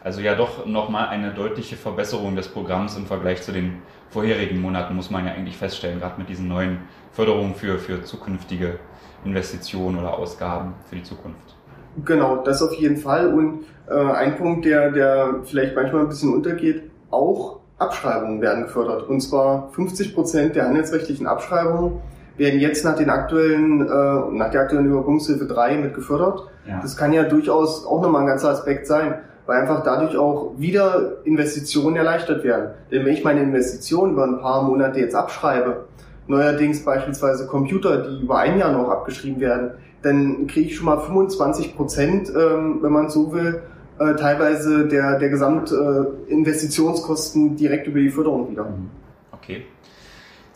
Also 0.02 0.20
ja 0.20 0.34
doch 0.34 0.66
nochmal 0.66 1.08
eine 1.08 1.32
deutliche 1.32 1.76
Verbesserung 1.76 2.34
des 2.34 2.48
Programms 2.48 2.96
im 2.96 3.06
Vergleich 3.06 3.42
zu 3.42 3.52
den 3.52 3.82
vorherigen 4.12 4.61
Monaten, 4.61 4.95
muss 4.95 5.11
man 5.11 5.26
ja 5.26 5.33
eigentlich 5.33 5.57
feststellen, 5.57 5.99
gerade 5.99 6.19
mit 6.19 6.28
diesen 6.28 6.49
neuen 6.49 6.78
Förderungen 7.12 7.54
für, 7.54 7.78
für 7.78 8.02
zukünftige 8.04 8.78
Investitionen 9.25 9.99
oder 9.99 10.19
Ausgaben 10.19 10.75
für 10.88 10.97
die 10.97 11.02
Zukunft. 11.02 11.57
Genau, 12.04 12.37
das 12.37 12.62
auf 12.62 12.75
jeden 12.75 12.97
Fall. 12.97 13.33
Und 13.33 13.64
äh, 13.88 13.95
ein 13.95 14.37
Punkt, 14.37 14.64
der, 14.64 14.90
der 14.90 15.37
vielleicht 15.45 15.75
manchmal 15.75 16.02
ein 16.02 16.09
bisschen 16.09 16.33
untergeht, 16.33 16.90
auch 17.11 17.61
Abschreibungen 17.78 18.40
werden 18.40 18.64
gefördert. 18.64 19.09
Und 19.09 19.21
zwar 19.21 19.71
50 19.73 20.14
Prozent 20.14 20.57
der 20.57 20.66
handelsrechtlichen 20.66 21.26
Abschreibungen 21.26 22.00
werden 22.37 22.61
jetzt 22.61 22.85
nach 22.85 22.97
den 22.97 23.11
aktuellen, 23.11 23.83
äh, 23.83 24.37
nach 24.37 24.50
der 24.50 24.62
aktuellen 24.62 24.87
Überbrückungshilfe 24.87 25.47
3 25.47 25.76
mit 25.78 25.95
gefördert. 25.95 26.49
Ja. 26.66 26.81
Das 26.81 26.97
kann 26.97 27.12
ja 27.12 27.25
durchaus 27.25 27.85
auch 27.85 28.00
nochmal 28.00 28.23
ein 28.23 28.28
ganzer 28.28 28.50
Aspekt 28.50 28.87
sein, 28.87 29.16
weil 29.46 29.61
einfach 29.61 29.82
dadurch 29.82 30.16
auch 30.16 30.52
wieder 30.56 31.18
Investitionen 31.25 31.96
erleichtert 31.96 32.44
werden. 32.44 32.70
Denn 32.90 33.04
wenn 33.04 33.12
ich 33.12 33.25
meine 33.25 33.42
Investitionen 33.42 34.12
über 34.12 34.25
ein 34.25 34.40
paar 34.40 34.62
Monate 34.62 35.00
jetzt 35.00 35.14
abschreibe, 35.14 35.84
neuerdings 36.26 36.84
beispielsweise 36.84 37.46
Computer, 37.46 38.02
die 38.02 38.22
über 38.22 38.38
ein 38.38 38.58
Jahr 38.58 38.72
noch 38.72 38.88
abgeschrieben 38.88 39.40
werden, 39.40 39.72
dann 40.02 40.46
kriege 40.46 40.68
ich 40.68 40.76
schon 40.76 40.87
mal 40.87 41.00
25 41.00 41.76
Prozent, 41.76 42.30
ähm, 42.30 42.78
wenn 42.82 42.92
man 42.92 43.08
so 43.08 43.32
will, 43.32 43.62
äh, 43.99 44.14
teilweise 44.16 44.88
der, 44.88 45.18
der 45.18 45.28
Gesamtinvestitionskosten 45.28 47.56
direkt 47.56 47.87
über 47.87 48.00
die 48.00 48.11
Förderung 48.11 48.50
wieder. 48.50 48.64
Mhm. 48.64 48.90
Okay. 49.32 49.64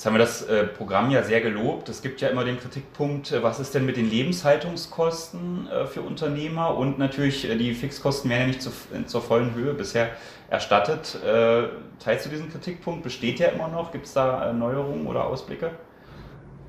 Jetzt 0.07 0.13
haben 0.13 0.21
wir 0.21 0.25
das 0.25 0.43
äh, 0.43 0.69
Programm 0.69 1.11
ja 1.11 1.25
sehr 1.25 1.41
gelobt. 1.41 1.89
Es 1.89 2.01
gibt 2.01 2.21
ja 2.21 2.29
immer 2.29 2.45
den 2.45 2.61
Kritikpunkt, 2.61 3.33
äh, 3.33 3.43
was 3.43 3.59
ist 3.59 3.75
denn 3.75 3.85
mit 3.85 3.97
den 3.97 4.09
Lebenshaltungskosten 4.09 5.67
äh, 5.67 5.87
für 5.87 6.01
Unternehmer? 6.01 6.77
Und 6.77 6.97
natürlich, 7.01 7.51
äh, 7.51 7.57
die 7.57 7.75
Fixkosten 7.75 8.31
werden 8.31 8.43
ja 8.43 8.47
nicht 8.47 8.63
zu, 8.63 8.71
zur 9.07 9.21
vollen 9.21 9.57
Höhe 9.57 9.75
bisher 9.75 10.11
erstattet. 10.49 11.19
teilst 11.99 12.25
du 12.25 12.31
diesen 12.31 12.53
Kritikpunkt? 12.53 13.03
Besteht 13.03 13.41
der 13.41 13.55
immer 13.55 13.67
noch? 13.67 13.91
Gibt 13.91 14.07
es 14.07 14.13
da 14.13 14.53
Neuerungen 14.53 15.09
oder 15.09 15.25
Ausblicke? 15.25 15.71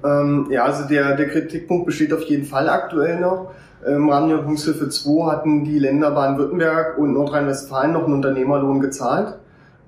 Ähm, 0.04 0.48
ja, 0.50 0.64
also 0.64 0.88
der, 0.88 1.16
der 1.16 1.30
Kritikpunkt 1.30 1.86
besteht 1.86 2.14
auf 2.14 2.24
jeden 2.24 2.46
Fall 2.46 2.68
aktuell 2.68 3.20
noch. 3.20 3.52
Im 3.86 4.10
Rahmen 4.10 4.30
der 4.30 4.38
Bundeshilfe 4.38 4.90
2 4.90 5.32
hatten 5.32 5.64
die 5.64 5.78
Länder 5.78 6.10
Baden-Württemberg 6.10 6.98
und 6.98 7.14
Nordrhein-Westfalen 7.14 7.94
noch 7.94 8.06
einen 8.06 8.16
Unternehmerlohn 8.16 8.80
gezahlt. 8.80 9.36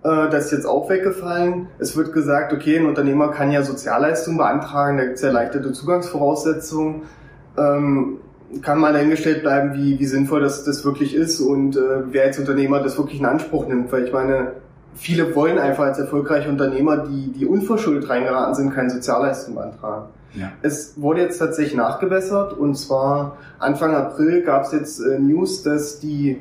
Äh, 0.03 0.29
das 0.29 0.45
ist 0.45 0.51
jetzt 0.51 0.65
auch 0.65 0.89
weggefallen. 0.89 1.67
Es 1.77 1.95
wird 1.97 2.13
gesagt, 2.13 2.53
okay, 2.53 2.77
ein 2.77 2.85
Unternehmer 2.85 3.29
kann 3.29 3.51
ja 3.51 3.63
Sozialleistungen 3.63 4.37
beantragen, 4.37 4.97
da 4.97 5.05
gibt 5.05 5.17
es 5.17 5.23
erleichterte 5.23 5.71
Zugangsvoraussetzungen. 5.71 7.03
Ähm, 7.57 8.19
kann 8.61 8.79
mal 8.79 8.93
dahingestellt 8.93 9.43
bleiben, 9.43 9.73
wie, 9.75 9.99
wie 9.99 10.05
sinnvoll 10.05 10.41
das, 10.41 10.63
das 10.63 10.83
wirklich 10.83 11.13
ist 11.13 11.39
und 11.39 11.77
äh, 11.77 12.11
wer 12.11 12.23
als 12.23 12.39
Unternehmer 12.39 12.81
das 12.81 12.97
wirklich 12.97 13.19
in 13.19 13.25
Anspruch 13.25 13.67
nimmt. 13.67 13.91
Weil 13.91 14.05
ich 14.05 14.13
meine, 14.13 14.53
viele 14.95 15.35
wollen 15.35 15.59
einfach 15.59 15.83
als 15.83 15.99
erfolgreiche 15.99 16.49
Unternehmer, 16.49 16.97
die, 16.97 17.31
die 17.31 17.45
unverschuldet 17.45 18.09
reingeraten 18.09 18.55
sind, 18.55 18.73
keine 18.73 18.89
Sozialleistungen 18.89 19.55
beantragen. 19.55 20.09
Ja. 20.33 20.51
Es 20.61 20.93
wurde 20.97 21.21
jetzt 21.21 21.37
tatsächlich 21.37 21.75
nachgebessert 21.75 22.53
und 22.53 22.75
zwar 22.75 23.37
Anfang 23.57 23.95
April 23.95 24.43
gab 24.43 24.63
es 24.63 24.71
jetzt 24.71 24.99
äh, 24.99 25.19
News, 25.19 25.63
dass 25.63 25.99
die, 25.99 26.39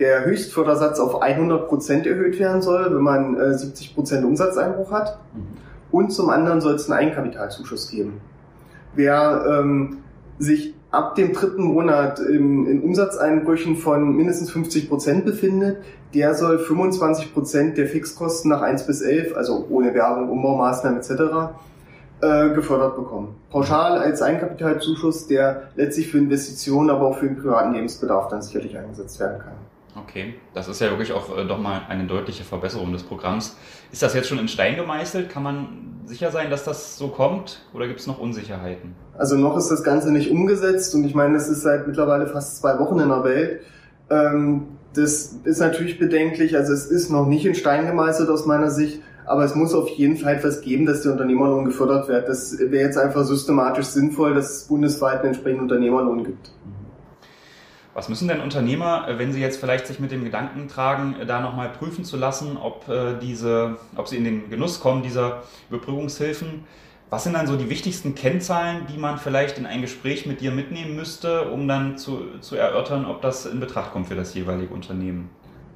der 0.00 0.24
Höchstfördersatz 0.24 0.98
auf 0.98 1.22
100 1.22 1.68
Prozent 1.68 2.06
erhöht 2.06 2.38
werden 2.38 2.62
soll, 2.62 2.94
wenn 2.94 3.02
man 3.02 3.38
äh, 3.38 3.56
70 3.56 3.94
Prozent 3.94 4.24
Umsatzeinbruch 4.24 4.90
hat. 4.90 5.18
Mhm. 5.34 5.42
Und 5.92 6.12
zum 6.12 6.30
anderen 6.30 6.60
soll 6.60 6.74
es 6.74 6.90
einen 6.90 7.00
Eigenkapitalzuschuss 7.00 7.90
geben. 7.90 8.20
Wer 8.94 9.44
ähm, 9.48 9.98
sich 10.38 10.74
ab 10.90 11.14
dem 11.14 11.32
dritten 11.32 11.62
Monat 11.62 12.18
in, 12.18 12.66
in 12.66 12.82
Umsatzeinbrüchen 12.82 13.76
von 13.76 14.16
mindestens 14.16 14.50
50 14.50 14.88
Prozent 14.88 15.24
befindet, 15.24 15.78
der 16.14 16.34
soll 16.34 16.58
25 16.58 17.32
Prozent 17.32 17.78
der 17.78 17.86
Fixkosten 17.86 18.50
nach 18.50 18.62
1 18.62 18.86
bis 18.86 19.00
11, 19.00 19.36
also 19.36 19.66
ohne 19.68 19.94
Werbung, 19.94 20.30
Umbaumaßnahmen 20.30 20.98
etc., 20.98 21.10
äh, 22.22 22.50
gefördert 22.50 22.96
bekommen. 22.96 23.36
Pauschal 23.50 23.98
als 23.98 24.20
Eigenkapitalzuschuss, 24.22 25.26
der 25.28 25.70
letztlich 25.76 26.08
für 26.08 26.18
Investitionen, 26.18 26.90
aber 26.90 27.06
auch 27.06 27.18
für 27.18 27.26
den 27.26 27.36
privaten 27.36 27.72
Lebensbedarf 27.72 28.28
dann 28.28 28.42
sicherlich 28.42 28.76
eingesetzt 28.76 29.20
werden 29.20 29.38
kann. 29.38 29.69
Okay, 29.96 30.34
das 30.54 30.68
ist 30.68 30.80
ja 30.80 30.90
wirklich 30.90 31.12
auch 31.12 31.36
äh, 31.36 31.44
doch 31.44 31.58
mal 31.58 31.82
eine 31.88 32.04
deutliche 32.04 32.44
Verbesserung 32.44 32.92
des 32.92 33.02
Programms. 33.02 33.56
Ist 33.90 34.02
das 34.02 34.14
jetzt 34.14 34.28
schon 34.28 34.38
in 34.38 34.48
Stein 34.48 34.76
gemeißelt? 34.76 35.28
Kann 35.28 35.42
man 35.42 36.00
sicher 36.04 36.30
sein, 36.30 36.50
dass 36.50 36.64
das 36.64 36.96
so 36.96 37.08
kommt 37.08 37.62
oder 37.74 37.88
gibt 37.88 38.00
es 38.00 38.06
noch 38.06 38.18
Unsicherheiten? 38.18 38.94
Also 39.18 39.36
noch 39.36 39.56
ist 39.56 39.68
das 39.68 39.82
Ganze 39.82 40.12
nicht 40.12 40.30
umgesetzt 40.30 40.94
und 40.94 41.04
ich 41.04 41.14
meine, 41.14 41.34
das 41.34 41.48
ist 41.48 41.62
seit 41.62 41.86
mittlerweile 41.86 42.26
fast 42.26 42.58
zwei 42.58 42.78
Wochen 42.78 43.00
in 43.00 43.08
der 43.08 43.24
Welt. 43.24 43.60
Ähm, 44.10 44.68
das 44.94 45.36
ist 45.44 45.60
natürlich 45.60 45.98
bedenklich, 45.98 46.56
also 46.56 46.72
es 46.72 46.86
ist 46.86 47.10
noch 47.10 47.26
nicht 47.26 47.46
in 47.46 47.54
Stein 47.54 47.86
gemeißelt 47.86 48.28
aus 48.28 48.46
meiner 48.46 48.70
Sicht, 48.70 49.00
aber 49.24 49.44
es 49.44 49.54
muss 49.54 49.74
auf 49.74 49.88
jeden 49.88 50.16
Fall 50.16 50.34
etwas 50.34 50.62
geben, 50.62 50.86
dass 50.86 51.02
der 51.02 51.12
Unternehmerlohn 51.12 51.64
gefördert 51.64 52.08
wird. 52.08 52.28
Das 52.28 52.58
wäre 52.58 52.84
jetzt 52.84 52.98
einfach 52.98 53.24
systematisch 53.24 53.86
sinnvoll, 53.86 54.34
dass 54.34 54.50
es 54.50 54.64
bundesweit 54.64 55.20
einen 55.20 55.28
entsprechenden 55.28 55.62
Unternehmerlohn 55.62 56.24
gibt. 56.24 56.50
Was 57.92 58.08
müssen 58.08 58.28
denn 58.28 58.40
Unternehmer, 58.40 59.08
äh, 59.08 59.18
wenn 59.18 59.32
sie 59.32 59.40
jetzt 59.40 59.58
vielleicht 59.58 59.86
sich 59.86 59.98
mit 59.98 60.12
dem 60.12 60.24
Gedanken 60.24 60.68
tragen, 60.68 61.16
äh, 61.20 61.26
da 61.26 61.40
nochmal 61.40 61.70
prüfen 61.70 62.04
zu 62.04 62.16
lassen, 62.16 62.56
ob, 62.56 62.88
äh, 62.88 63.18
diese, 63.20 63.76
ob 63.96 64.08
sie 64.08 64.16
in 64.16 64.24
den 64.24 64.50
Genuss 64.50 64.80
kommen 64.80 65.02
dieser 65.02 65.42
Überbrückungshilfen? 65.70 66.64
Was 67.10 67.24
sind 67.24 67.34
dann 67.34 67.48
so 67.48 67.56
die 67.56 67.68
wichtigsten 67.68 68.14
Kennzahlen, 68.14 68.86
die 68.92 68.96
man 68.96 69.18
vielleicht 69.18 69.58
in 69.58 69.66
ein 69.66 69.80
Gespräch 69.80 70.26
mit 70.26 70.40
dir 70.40 70.52
mitnehmen 70.52 70.94
müsste, 70.94 71.50
um 71.50 71.66
dann 71.66 71.98
zu, 71.98 72.20
zu 72.40 72.54
erörtern, 72.54 73.04
ob 73.04 73.20
das 73.20 73.46
in 73.46 73.58
Betracht 73.58 73.92
kommt 73.92 74.06
für 74.06 74.14
das 74.14 74.32
jeweilige 74.34 74.72
Unternehmen? 74.72 75.28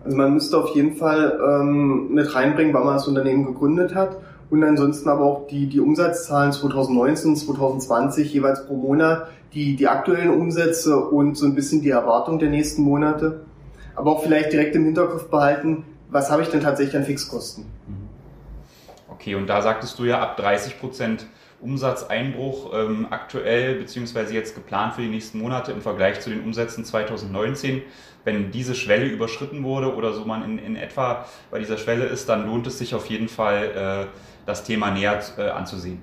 Also 0.05 0.17
man 0.17 0.35
müsste 0.35 0.59
auf 0.59 0.77
jeden 0.77 0.97
Fall 0.97 1.41
ähm, 1.45 2.13
mit 2.13 2.33
reinbringen, 2.33 2.73
wann 2.73 2.85
man 2.85 2.95
das 2.95 3.09
Unternehmen 3.09 3.47
gegründet 3.47 3.97
hat 3.97 4.19
und 4.51 4.63
ansonsten 4.63 5.09
aber 5.09 5.25
auch 5.25 5.47
die, 5.49 5.67
die 5.67 5.81
Umsatzzahlen 5.81 6.53
2019, 6.53 7.35
2020 7.35 8.33
jeweils 8.33 8.67
pro 8.67 8.77
Monat, 8.77 9.27
die, 9.55 9.77
die 9.77 9.89
aktuellen 9.89 10.31
Umsätze 10.31 10.99
und 10.99 11.37
so 11.37 11.47
ein 11.47 11.55
bisschen 11.55 11.83
die 11.83 11.91
Erwartung 11.91 12.39
der 12.39 12.51
nächsten 12.51 12.83
Monate. 12.83 13.45
Aber 13.95 14.13
auch 14.13 14.23
vielleicht 14.23 14.53
direkt 14.53 14.75
im 14.75 14.85
Hinterkopf 14.85 15.29
behalten, 15.29 15.85
was 16.11 16.31
habe 16.31 16.43
ich 16.43 16.49
denn 16.49 16.61
tatsächlich 16.61 16.97
an 16.97 17.05
Fixkosten? 17.05 17.65
Okay, 19.09 19.37
und 19.37 19.47
da 19.47 19.63
sagtest 19.63 19.99
du 19.99 20.05
ja 20.05 20.21
ab 20.21 20.37
30 20.37 20.81
Prozent 20.81 21.27
Umsatzeinbruch 21.61 22.73
ähm, 22.75 23.07
aktuell 23.11 23.77
beziehungsweise 23.77 24.35
jetzt 24.35 24.55
geplant 24.55 24.95
für 24.95 25.03
die 25.03 25.09
nächsten 25.09 25.39
Monate 25.39 25.73
im 25.73 25.81
Vergleich 25.81 26.21
zu 26.21 26.31
den 26.31 26.43
Umsätzen 26.43 26.85
2019. 26.85 27.83
Wenn 28.25 28.51
diese 28.51 28.75
Schwelle 28.75 29.07
überschritten 29.07 29.65
wurde 29.65 29.95
oder 29.95 30.13
so 30.13 30.25
man 30.25 30.45
in, 30.45 30.59
in 30.59 30.77
etwa 30.77 31.27
bei 31.51 31.59
dieser 31.59 31.79
Schwelle 31.79 32.05
ist, 32.05 32.29
dann 32.29 32.47
lohnt 32.47 32.67
es 32.67 32.79
sich 32.79 32.95
auf 32.95 33.07
jeden 33.07 33.29
Fall, 33.29 34.09
äh, 34.11 34.17
das 34.47 34.65
Thema 34.65 34.91
näher 34.91 35.21
äh, 35.39 35.49
anzusehen. 35.49 36.03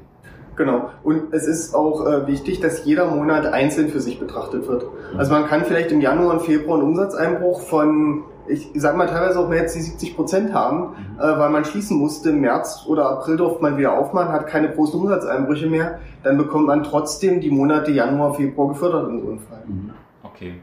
Genau. 0.55 0.89
Und 1.03 1.33
es 1.33 1.47
ist 1.47 1.73
auch 1.73 2.05
äh, 2.05 2.27
wichtig, 2.27 2.59
dass 2.59 2.85
jeder 2.85 3.07
Monat 3.07 3.45
einzeln 3.45 3.89
für 3.89 4.01
sich 4.01 4.19
betrachtet 4.19 4.67
wird. 4.67 4.85
Also 5.17 5.31
man 5.31 5.45
kann 5.47 5.65
vielleicht 5.65 5.91
im 5.91 6.01
Januar 6.01 6.33
und 6.33 6.41
Februar 6.41 6.77
einen 6.77 6.87
Umsatzeinbruch 6.89 7.61
von, 7.61 8.23
ich 8.47 8.69
sag 8.75 8.97
mal 8.97 9.07
teilweise 9.07 9.39
auch 9.39 9.47
mehr 9.47 9.61
als 9.61 9.73
die 9.73 9.81
70 9.81 10.15
Prozent 10.15 10.53
haben, 10.53 10.79
mhm. 10.79 11.19
äh, 11.19 11.39
weil 11.39 11.49
man 11.49 11.63
schließen 11.63 11.97
musste. 11.97 12.29
Im 12.31 12.41
März 12.41 12.85
oder 12.87 13.09
April 13.09 13.37
durfte 13.37 13.61
man 13.61 13.77
wieder 13.77 13.97
aufmachen, 13.97 14.33
hat 14.33 14.47
keine 14.47 14.69
großen 14.69 14.99
Umsatzeinbrüche 14.99 15.67
mehr. 15.67 15.99
Dann 16.23 16.37
bekommt 16.37 16.67
man 16.67 16.83
trotzdem 16.83 17.39
die 17.39 17.49
Monate 17.49 17.91
Januar, 17.91 18.33
Februar 18.33 18.69
gefördert 18.69 19.09
in 19.09 19.21
so 19.21 19.27
einem 19.29 19.39
Fall. 19.39 19.63
Mhm. 19.65 19.91
Okay. 20.23 20.55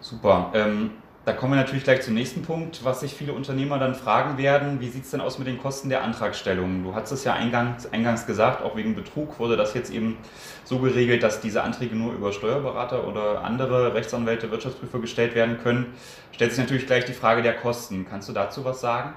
Super. 0.00 0.50
Ähm 0.54 0.90
da 1.24 1.32
kommen 1.32 1.52
wir 1.52 1.56
natürlich 1.56 1.84
gleich 1.84 2.02
zum 2.02 2.12
nächsten 2.12 2.42
Punkt, 2.42 2.84
was 2.84 3.00
sich 3.00 3.14
viele 3.14 3.32
Unternehmer 3.32 3.78
dann 3.78 3.94
fragen 3.94 4.36
werden. 4.36 4.80
Wie 4.80 4.90
sieht 4.90 5.04
es 5.04 5.10
denn 5.10 5.22
aus 5.22 5.38
mit 5.38 5.48
den 5.48 5.58
Kosten 5.58 5.88
der 5.88 6.02
Antragstellung? 6.02 6.84
Du 6.84 6.94
hast 6.94 7.12
es 7.12 7.24
ja 7.24 7.32
eingangs, 7.32 7.90
eingangs 7.90 8.26
gesagt, 8.26 8.62
auch 8.62 8.76
wegen 8.76 8.94
Betrug 8.94 9.38
wurde 9.38 9.56
das 9.56 9.72
jetzt 9.72 9.90
eben 9.90 10.18
so 10.64 10.80
geregelt, 10.80 11.22
dass 11.22 11.40
diese 11.40 11.62
Anträge 11.62 11.96
nur 11.96 12.12
über 12.12 12.32
Steuerberater 12.32 13.08
oder 13.08 13.42
andere 13.42 13.94
Rechtsanwälte, 13.94 14.50
Wirtschaftsprüfer 14.50 14.98
gestellt 14.98 15.34
werden 15.34 15.58
können. 15.62 15.94
Stellt 16.32 16.50
sich 16.52 16.60
natürlich 16.60 16.86
gleich 16.86 17.06
die 17.06 17.14
Frage 17.14 17.42
der 17.42 17.54
Kosten. 17.54 18.04
Kannst 18.08 18.28
du 18.28 18.34
dazu 18.34 18.66
was 18.66 18.82
sagen? 18.82 19.14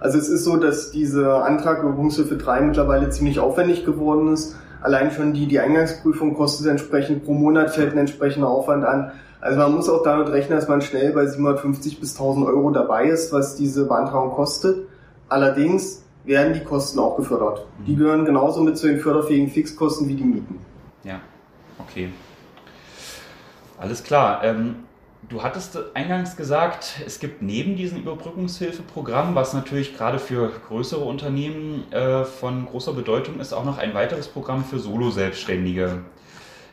Also 0.00 0.16
es 0.16 0.28
ist 0.28 0.44
so, 0.44 0.56
dass 0.56 0.92
diese 0.92 1.42
Antrag 1.42 1.82
Übungshilfe 1.82 2.38
3 2.38 2.62
mittlerweile 2.62 3.10
ziemlich 3.10 3.38
aufwendig 3.38 3.84
geworden 3.84 4.32
ist. 4.32 4.56
Allein 4.80 5.10
schon 5.10 5.34
die, 5.34 5.46
die 5.46 5.58
Eingangsprüfung 5.58 6.34
kostet 6.34 6.68
entsprechend, 6.68 7.24
pro 7.24 7.34
Monat 7.34 7.74
fällt 7.74 7.92
ein 7.92 7.98
entsprechender 7.98 8.48
Aufwand 8.48 8.84
an. 8.84 9.12
Also 9.40 9.58
man 9.58 9.74
muss 9.74 9.88
auch 9.88 10.02
damit 10.02 10.28
rechnen, 10.28 10.58
dass 10.58 10.68
man 10.68 10.80
schnell 10.80 11.12
bei 11.12 11.26
750 11.26 12.00
bis 12.00 12.14
1000 12.14 12.46
Euro 12.46 12.70
dabei 12.70 13.08
ist, 13.08 13.32
was 13.32 13.56
diese 13.56 13.86
Beantragung 13.86 14.30
kostet. 14.30 14.88
Allerdings 15.28 16.02
werden 16.24 16.52
die 16.52 16.64
Kosten 16.64 16.98
auch 16.98 17.16
gefördert. 17.16 17.66
Die 17.86 17.92
mhm. 17.92 17.98
gehören 17.98 18.24
genauso 18.24 18.62
mit 18.62 18.76
zu 18.76 18.86
den 18.86 18.98
förderfähigen 18.98 19.48
Fixkosten 19.48 20.08
wie 20.08 20.14
die 20.14 20.24
Mieten. 20.24 20.58
Ja, 21.04 21.20
okay. 21.78 22.08
Alles 23.78 24.02
klar. 24.02 24.42
Ähm, 24.42 24.76
du 25.28 25.42
hattest 25.42 25.78
eingangs 25.94 26.36
gesagt, 26.36 27.00
es 27.04 27.20
gibt 27.20 27.42
neben 27.42 27.76
diesem 27.76 27.98
Überbrückungshilfeprogramm, 27.98 29.34
was 29.34 29.54
natürlich 29.54 29.96
gerade 29.96 30.18
für 30.18 30.50
größere 30.68 31.04
Unternehmen 31.04 31.90
äh, 31.92 32.24
von 32.24 32.66
großer 32.66 32.92
Bedeutung 32.92 33.38
ist, 33.38 33.52
auch 33.52 33.64
noch 33.64 33.78
ein 33.78 33.94
weiteres 33.94 34.28
Programm 34.28 34.64
für 34.64 34.78
Solo-Selbstständige. 34.78 36.00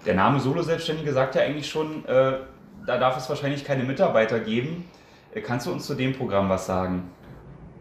Der 0.06 0.16
Name 0.16 0.40
Solo-Selbstständige 0.40 1.14
sagt 1.14 1.36
ja 1.36 1.42
eigentlich 1.42 1.70
schon, 1.70 2.06
äh, 2.06 2.34
da 2.86 2.98
darf 2.98 3.18
es 3.18 3.30
wahrscheinlich 3.30 3.64
keine 3.64 3.84
Mitarbeiter 3.84 4.40
geben. 4.40 4.86
Äh, 5.34 5.42
kannst 5.42 5.68
du 5.68 5.72
uns 5.72 5.86
zu 5.86 5.96
dem 5.96 6.14
Programm 6.14 6.50
was 6.50 6.66
sagen? 6.66 7.10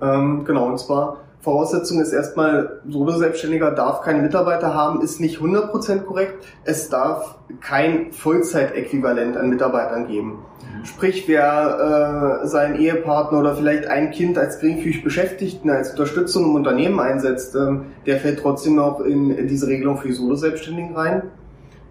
Ähm, 0.01 0.45
genau, 0.45 0.67
und 0.67 0.79
zwar 0.79 1.19
Voraussetzung 1.43 2.01
ist 2.01 2.13
erstmal, 2.13 2.81
Solo-Selbstständiger 2.89 3.73
darf 3.73 4.03
keine 4.03 4.23
Mitarbeiter 4.23 4.75
haben, 4.75 5.03
ist 5.03 5.19
nicht 5.19 5.41
100% 5.41 6.03
korrekt. 6.03 6.45
Es 6.65 6.89
darf 6.89 7.37
kein 7.61 8.13
Vollzeitäquivalent 8.13 9.37
an 9.37 9.51
Mitarbeitern 9.51 10.07
geben. 10.07 10.39
Mhm. 10.61 10.85
Sprich, 10.85 11.27
wer 11.27 12.41
äh, 12.43 12.47
seinen 12.47 12.77
Ehepartner 12.77 13.41
oder 13.41 13.57
vielleicht 13.57 13.89
ein 13.89 14.13
Kind 14.13 14.39
als 14.39 14.61
geringfügig 14.61 15.03
Beschäftigten 15.03 15.69
als 15.69 15.91
Unterstützung 15.91 16.45
im 16.45 16.55
Unternehmen 16.55 17.01
einsetzt, 17.01 17.57
ähm, 17.57 17.87
der 18.07 18.21
fällt 18.21 18.39
trotzdem 18.39 18.77
noch 18.77 19.01
in 19.01 19.49
diese 19.49 19.67
Regelung 19.67 19.99
für 19.99 20.07
die 20.07 20.15
Solo-Selbstständigen 20.15 20.95
rein. 20.95 21.23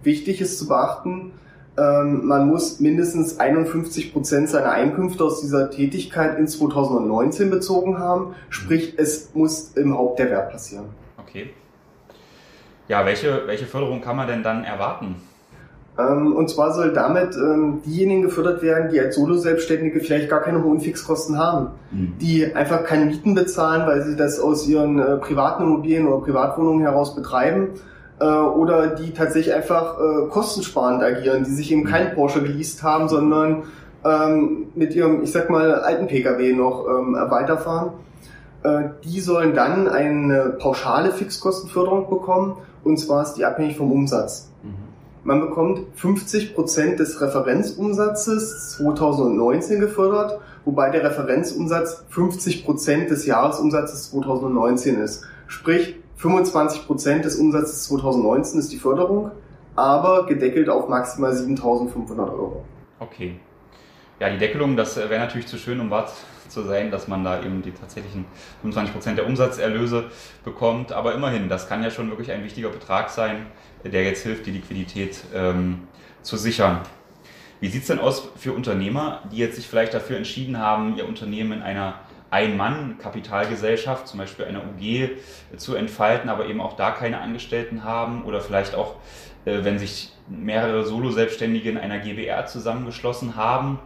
Wichtig 0.04 0.42
ist 0.42 0.58
zu 0.58 0.68
beachten, 0.68 1.34
ähm, 1.78 2.26
man 2.26 2.48
muss 2.48 2.80
mindestens 2.80 3.40
51 3.40 4.12
Prozent 4.14 4.50
seiner 4.50 4.72
Einkünfte 4.72 5.24
aus 5.24 5.42
dieser 5.42 5.70
Tätigkeit 5.70 6.38
in 6.38 6.48
2019 6.48 7.50
bezogen 7.50 7.98
haben. 7.98 8.36
Sprich, 8.50 8.96
es 8.98 9.34
muss 9.34 9.72
im 9.76 9.98
Haupterwerb 9.98 10.52
passieren. 10.52 10.86
Okay. 11.18 11.52
Ja, 12.88 13.06
welche, 13.06 13.44
welche 13.46 13.66
Förderung 13.66 14.02
kann 14.02 14.18
man 14.18 14.28
denn 14.28 14.44
dann 14.44 14.66
erwarten? 14.66 15.16
Ähm, 15.98 16.36
und 16.36 16.50
zwar 16.50 16.74
soll 16.74 16.92
damit 16.92 17.36
ähm, 17.36 17.82
diejenigen 17.86 18.24
gefördert 18.24 18.62
werden, 18.62 18.92
die 18.92 19.00
als 19.00 19.16
Solo-Selbstständige 19.16 20.02
vielleicht 20.02 20.30
gar 20.30 20.42
keine 20.42 20.64
hohen 20.64 20.82
Fixkosten 20.82 21.38
haben, 21.38 21.68
mhm. 21.92 22.16
die 22.20 22.54
einfach 22.54 22.84
keine 22.84 23.06
Mieten 23.06 23.34
bezahlen, 23.34 23.88
weil 23.88 24.04
sie 24.04 24.18
das 24.18 24.42
aus 24.42 24.68
ihren 24.68 25.00
äh, 25.00 25.18
privaten 25.18 25.64
Immobilien 25.64 26.08
oder 26.08 26.24
Privatwohnungen 26.24 26.82
heraus 26.82 27.16
betreiben 27.16 27.70
äh, 28.22 28.26
oder 28.26 28.88
die 28.88 29.14
tatsächlich 29.14 29.54
einfach 29.54 29.98
äh, 30.00 30.28
kostensparend 30.30 31.02
agieren, 31.04 31.44
die 31.44 31.52
sich 31.52 31.72
eben 31.72 31.84
keinen 31.84 32.14
Porsche 32.14 32.42
geleast 32.42 32.84
haben, 32.84 33.10
sondern 33.10 33.64
ähm, 34.06 34.68
mit 34.76 34.94
ihrem, 34.94 35.24
ich 35.24 35.32
sag 35.32 35.50
mal, 35.50 35.74
alten 35.74 36.08
Pkw 36.08 36.54
noch 36.54 36.88
ähm, 36.88 37.16
weiterfahren. 37.30 37.94
Äh, 38.64 38.90
die 39.04 39.20
sollen 39.20 39.56
dann 39.56 39.88
eine 39.88 40.56
pauschale 40.60 41.12
Fixkostenförderung 41.12 42.10
bekommen 42.10 42.58
und 42.84 42.98
zwar 42.98 43.24
ist 43.24 43.34
die 43.34 43.46
abhängig 43.46 43.78
vom 43.78 43.92
Umsatz. 43.92 44.52
Mhm. 44.62 44.74
Man 45.24 45.42
bekommt 45.42 45.82
50 45.96 46.54
Prozent 46.54 47.00
des 47.00 47.22
Referenzumsatzes 47.22 48.78
2019 48.78 49.80
gefördert, 49.80 50.40
wobei 50.66 50.90
der 50.92 51.04
Referenzumsatz 51.04 52.06
50 52.10 52.66
Prozent 52.66 53.10
des 53.10 53.26
Jahresumsatzes 53.26 54.12
2019 54.12 55.00
ist. 55.00 55.24
Sprich, 55.48 56.01
25 56.22 56.86
Prozent 56.86 57.26
des 57.26 57.38
Umsatzes 57.38 57.86
2019 57.86 58.60
ist 58.60 58.72
die 58.72 58.78
Förderung, 58.78 59.32
aber 59.76 60.28
gedeckelt 60.28 60.70
auf 60.70 60.88
maximal 60.88 61.32
7.500 61.32 62.20
Euro. 62.20 62.64
Okay. 63.00 63.40
Ja, 64.20 64.30
die 64.30 64.38
Deckelung, 64.38 64.78
das 64.78 64.98
wäre 64.98 65.18
natürlich 65.18 65.48
zu 65.48 65.58
schön, 65.58 65.80
um 65.80 65.90
wahr 65.90 66.08
zu 66.48 66.62
sein, 66.62 66.92
dass 66.92 67.08
man 67.08 67.24
da 67.24 67.42
eben 67.42 67.64
die 67.64 67.72
tatsächlichen 67.72 68.26
25 68.62 68.94
Prozent 68.94 69.18
der 69.18 69.26
Umsatzerlöse 69.26 70.12
bekommt. 70.46 70.92
Aber 70.92 71.16
immerhin, 71.16 71.50
das 71.50 71.68
kann 71.68 71.82
ja 71.82 71.90
schon 71.90 72.10
wirklich 72.12 72.32
ein 72.32 72.44
wichtiger 72.44 72.70
Betrag 72.70 73.10
sein, 73.10 73.48
der 73.84 74.04
jetzt 74.04 74.22
hilft, 74.22 74.46
die 74.46 74.52
Liquidität 74.52 75.24
ähm, 75.34 75.88
zu 76.22 76.38
sichern. 76.38 76.82
Wie 77.62 77.70
sieht 77.70 77.82
es 77.82 77.88
denn 77.88 78.00
aus 78.00 78.30
für 78.36 78.54
Unternehmer, 78.54 79.24
die 79.32 79.38
jetzt 79.38 79.56
sich 79.56 79.68
vielleicht 79.68 79.96
dafür 79.96 80.18
entschieden 80.18 80.60
haben, 80.60 80.98
ihr 80.98 81.08
Unternehmen 81.08 81.54
in 81.54 81.62
einer 81.64 81.96
ein-Mann-Kapitalgesellschaft, 82.32 84.08
zum 84.08 84.20
Beispiel 84.20 84.46
einer 84.46 84.62
UG, 84.62 85.10
zu 85.58 85.76
entfalten, 85.76 86.30
aber 86.30 86.48
eben 86.48 86.62
auch 86.62 86.76
da 86.76 86.92
keine 86.92 87.20
Angestellten 87.20 87.84
haben 87.84 88.24
oder 88.24 88.42
vielleicht 88.42 88.74
auch, 88.74 88.96
äh, 89.46 89.64
wenn 89.64 89.78
sich 89.78 90.14
mehrere 90.28 90.86
Solo-Selbstständige 90.86 91.70
in 91.70 91.78
einer 91.78 92.00
GBR 92.00 92.48
zusammengeschlossen 92.48 93.36
haben, 93.36 93.80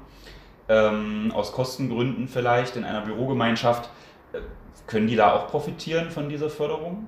ähm, 0.69 1.31
aus 1.33 1.51
Kostengründen 1.51 2.27
vielleicht 2.27 2.75
in 2.75 2.83
einer 2.83 3.01
Bürogemeinschaft, 3.01 3.89
äh, 4.31 4.39
können 4.87 5.07
die 5.07 5.15
da 5.15 5.33
auch 5.33 5.47
profitieren 5.47 6.11
von 6.11 6.29
dieser 6.29 6.49
Förderung? 6.49 7.07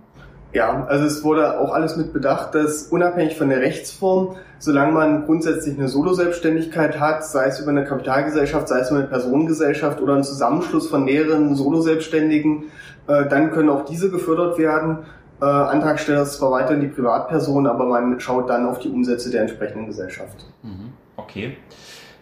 Ja, 0.54 0.86
also 0.86 1.06
es 1.06 1.24
wurde 1.24 1.60
auch 1.60 1.74
alles 1.74 1.98
mit 1.98 2.14
bedacht, 2.14 2.56
dass 2.56 2.84
unabhängig 2.84 3.38
von 3.38 3.50
der 3.50 3.60
Rechtsform, 3.60 4.36
solange 4.60 4.94
man 4.94 5.26
grundsätzlich 5.26 5.78
eine 5.78 5.90
Solo-Selbstständigkeit 5.90 7.00
hat, 7.00 7.26
sei 7.26 7.48
es 7.48 7.60
über 7.60 7.72
eine 7.72 7.84
Kapitalgesellschaft, 7.84 8.68
sei 8.68 8.80
es 8.80 8.90
über 8.90 9.00
eine 9.00 9.08
Personengesellschaft 9.08 10.02
oder 10.02 10.14
einen 10.14 10.24
Zusammenschluss 10.24 10.90
von 10.90 11.04
mehreren 11.04 11.56
Solo-Selbstständigen, 11.56 12.66
äh, 13.08 13.28
dann 13.28 13.52
können 13.52 13.70
auch 13.70 13.86
diese 13.86 14.10
gefördert 14.10 14.58
werden. 14.58 15.00
Äh, 15.42 15.46
Antragsteller 15.46 16.24
ist 16.24 16.34
zwar 16.34 16.52
weiterhin 16.52 16.82
die 16.82 16.88
Privatperson, 16.88 17.68
aber 17.68 17.86
man 17.86 18.20
schaut 18.20 18.50
dann 18.50 18.66
auf 18.66 18.80
die 18.80 18.90
Umsätze 18.90 19.30
der 19.30 19.42
entsprechenden 19.42 19.86
Gesellschaft. 19.86 20.46
Mhm, 20.64 20.94
okay. 21.18 21.58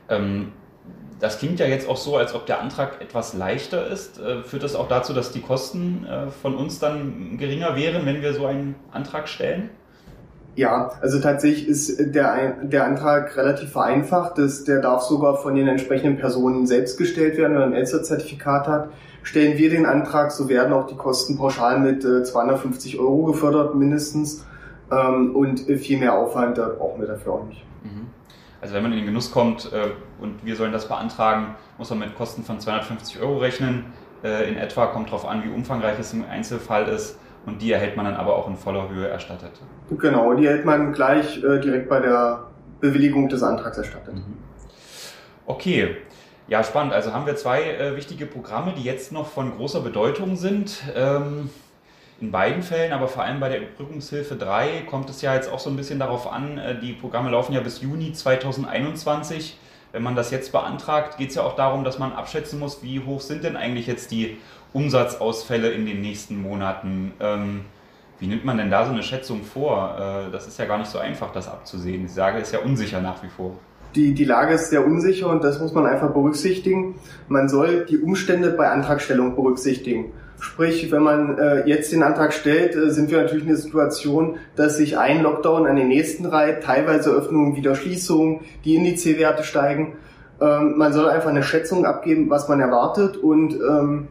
Ähm 0.09 0.51
das 1.25 1.39
klingt 1.39 1.59
ja 1.59 1.65
jetzt 1.65 1.89
auch 1.89 1.97
so, 1.97 2.17
als 2.17 2.35
ob 2.35 2.45
der 2.45 2.61
Antrag 2.61 3.01
etwas 3.01 3.33
leichter 3.33 3.87
ist. 3.87 4.19
Äh, 4.19 4.43
führt 4.43 4.61
das 4.61 4.75
auch 4.75 4.87
dazu, 4.87 5.11
dass 5.11 5.31
die 5.31 5.41
Kosten 5.41 6.05
äh, 6.05 6.29
von 6.29 6.55
uns 6.55 6.77
dann 6.77 7.37
geringer 7.39 7.75
wären, 7.75 8.05
wenn 8.05 8.21
wir 8.21 8.33
so 8.33 8.45
einen 8.45 8.75
Antrag 8.91 9.27
stellen? 9.27 9.71
Ja, 10.55 10.91
also 11.01 11.19
tatsächlich 11.19 11.67
ist 11.67 11.97
der, 12.13 12.57
der 12.61 12.85
Antrag 12.85 13.35
relativ 13.35 13.71
vereinfacht. 13.71 14.37
Das, 14.37 14.65
der 14.65 14.81
darf 14.81 15.01
sogar 15.01 15.37
von 15.37 15.55
den 15.55 15.67
entsprechenden 15.67 16.17
Personen 16.17 16.67
selbst 16.67 16.97
gestellt 16.97 17.37
werden, 17.37 17.53
wenn 17.53 17.61
man 17.61 17.73
ein 17.73 17.79
Elster-Zertifikat 17.79 18.67
hat. 18.67 18.89
Stellen 19.23 19.57
wir 19.57 19.71
den 19.71 19.87
Antrag, 19.87 20.31
so 20.31 20.47
werden 20.47 20.71
auch 20.71 20.85
die 20.85 20.95
Kosten 20.95 21.37
pauschal 21.37 21.79
mit 21.79 22.03
250 22.03 22.99
Euro 22.99 23.23
gefördert 23.23 23.73
mindestens. 23.73 24.45
Ähm, 24.91 25.35
und 25.35 25.61
viel 25.61 25.97
mehr 25.97 26.13
Aufwand 26.13 26.59
da 26.59 26.69
brauchen 26.69 27.01
wir 27.01 27.07
dafür 27.07 27.33
auch 27.33 27.45
nicht. 27.45 27.65
Mhm. 27.83 28.07
Also 28.65 28.73
wenn 28.73 28.81
man 28.81 28.93
in 28.93 28.97
den 28.97 29.05
Genuss 29.05 29.29
kommt 29.29 29.71
äh, 29.73 29.91
und 30.19 30.43
wir 30.43 30.55
sollen 30.55 30.71
das 30.71 30.87
beantragen, 30.87 31.53
muss 31.77 31.91
man 31.91 31.99
mit 31.99 32.15
Kosten 32.15 32.41
von 32.41 32.59
250 32.59 33.21
Euro 33.21 33.37
rechnen. 33.37 33.93
Äh, 34.23 34.49
in 34.49 34.57
etwa 34.57 34.87
kommt 34.87 35.09
darauf 35.09 35.27
an, 35.27 35.43
wie 35.43 35.49
umfangreich 35.49 35.99
es 35.99 36.13
im 36.13 36.25
Einzelfall 36.27 36.87
ist. 36.87 37.19
Und 37.45 37.61
die 37.61 37.71
erhält 37.71 37.95
man 37.95 38.05
dann 38.07 38.15
aber 38.15 38.35
auch 38.35 38.47
in 38.47 38.55
voller 38.55 38.89
Höhe 38.89 39.07
erstattet. 39.07 39.51
Genau, 39.91 40.33
die 40.33 40.47
erhält 40.47 40.65
man 40.65 40.93
gleich 40.93 41.43
äh, 41.43 41.59
direkt 41.59 41.89
bei 41.89 41.99
der 41.99 42.47
Bewilligung 42.81 43.29
des 43.29 43.43
Antrags 43.43 43.77
erstattet. 43.77 44.15
Mhm. 44.15 44.37
Okay, 45.45 45.97
ja, 46.47 46.63
spannend. 46.63 46.93
Also 46.93 47.13
haben 47.13 47.27
wir 47.27 47.35
zwei 47.35 47.61
äh, 47.61 47.95
wichtige 47.95 48.25
Programme, 48.25 48.73
die 48.75 48.81
jetzt 48.83 49.11
noch 49.11 49.27
von 49.27 49.55
großer 49.55 49.81
Bedeutung 49.81 50.37
sind. 50.37 50.81
Ähm, 50.95 51.51
in 52.21 52.31
beiden 52.31 52.63
Fällen, 52.63 52.93
aber 52.93 53.07
vor 53.07 53.23
allem 53.23 53.39
bei 53.39 53.49
der 53.49 53.59
Überbrückungshilfe 53.59 54.35
3 54.35 54.83
kommt 54.89 55.09
es 55.09 55.21
ja 55.21 55.35
jetzt 55.35 55.51
auch 55.51 55.59
so 55.59 55.69
ein 55.69 55.75
bisschen 55.75 55.99
darauf 55.99 56.31
an, 56.31 56.57
äh, 56.57 56.79
die 56.79 56.93
Programme 56.93 57.29
laufen 57.29 57.53
ja 57.53 57.59
bis 57.61 57.81
Juni 57.81 58.13
2021. 58.13 59.57
Wenn 59.91 60.03
man 60.03 60.15
das 60.15 60.31
jetzt 60.31 60.51
beantragt, 60.51 61.17
geht 61.17 61.29
es 61.29 61.35
ja 61.35 61.43
auch 61.43 61.55
darum, 61.55 61.83
dass 61.83 61.99
man 61.99 62.13
abschätzen 62.13 62.59
muss, 62.59 62.83
wie 62.83 62.99
hoch 62.99 63.21
sind 63.21 63.43
denn 63.43 63.55
eigentlich 63.55 63.87
jetzt 63.87 64.11
die 64.11 64.37
Umsatzausfälle 64.73 65.69
in 65.71 65.85
den 65.85 66.01
nächsten 66.01 66.41
Monaten. 66.41 67.13
Ähm, 67.19 67.61
wie 68.19 68.27
nimmt 68.27 68.45
man 68.45 68.57
denn 68.57 68.71
da 68.71 68.85
so 68.85 68.91
eine 68.91 69.03
Schätzung 69.03 69.43
vor? 69.43 69.95
Äh, 69.97 70.31
das 70.31 70.47
ist 70.47 70.59
ja 70.59 70.65
gar 70.65 70.77
nicht 70.77 70.89
so 70.89 70.99
einfach, 70.99 71.31
das 71.31 71.47
abzusehen. 71.47 72.07
Die 72.07 72.19
Lage 72.19 72.39
ist 72.39 72.51
ja 72.51 72.59
unsicher 72.59 73.01
nach 73.01 73.23
wie 73.23 73.29
vor. 73.29 73.57
Die, 73.95 74.13
die 74.13 74.25
Lage 74.25 74.55
ist 74.55 74.69
sehr 74.69 74.85
unsicher 74.85 75.29
und 75.29 75.43
das 75.43 75.59
muss 75.59 75.73
man 75.73 75.85
einfach 75.85 76.11
berücksichtigen. 76.11 76.95
Man 77.29 77.47
soll 77.47 77.85
die 77.85 77.97
Umstände 77.97 78.51
bei 78.51 78.69
Antragstellung 78.69 79.35
berücksichtigen. 79.35 80.11
Sprich, 80.39 80.91
wenn 80.91 81.03
man 81.03 81.37
äh, 81.37 81.67
jetzt 81.67 81.91
den 81.91 82.03
Antrag 82.03 82.33
stellt, 82.33 82.75
äh, 82.75 82.91
sind 82.91 83.09
wir 83.09 83.19
natürlich 83.21 83.43
in 83.43 83.49
der 83.49 83.57
Situation, 83.57 84.37
dass 84.55 84.77
sich 84.77 84.97
ein 84.97 85.23
Lockdown 85.23 85.65
an 85.65 85.75
den 85.75 85.87
nächsten 85.87 86.25
reiht, 86.25 86.63
teilweise 86.63 87.11
Öffnungen, 87.11 87.55
wieder 87.55 87.75
Schließungen, 87.75 88.41
die 88.63 88.75
Indizewerte 88.75 89.43
steigen. 89.43 89.93
Ähm, 90.41 90.77
man 90.77 90.91
soll 90.93 91.09
einfach 91.09 91.29
eine 91.29 91.43
Schätzung 91.43 91.85
abgeben, 91.85 92.29
was 92.29 92.49
man 92.49 92.59
erwartet 92.59 93.17
und 93.17 93.53
ähm, 93.53 94.07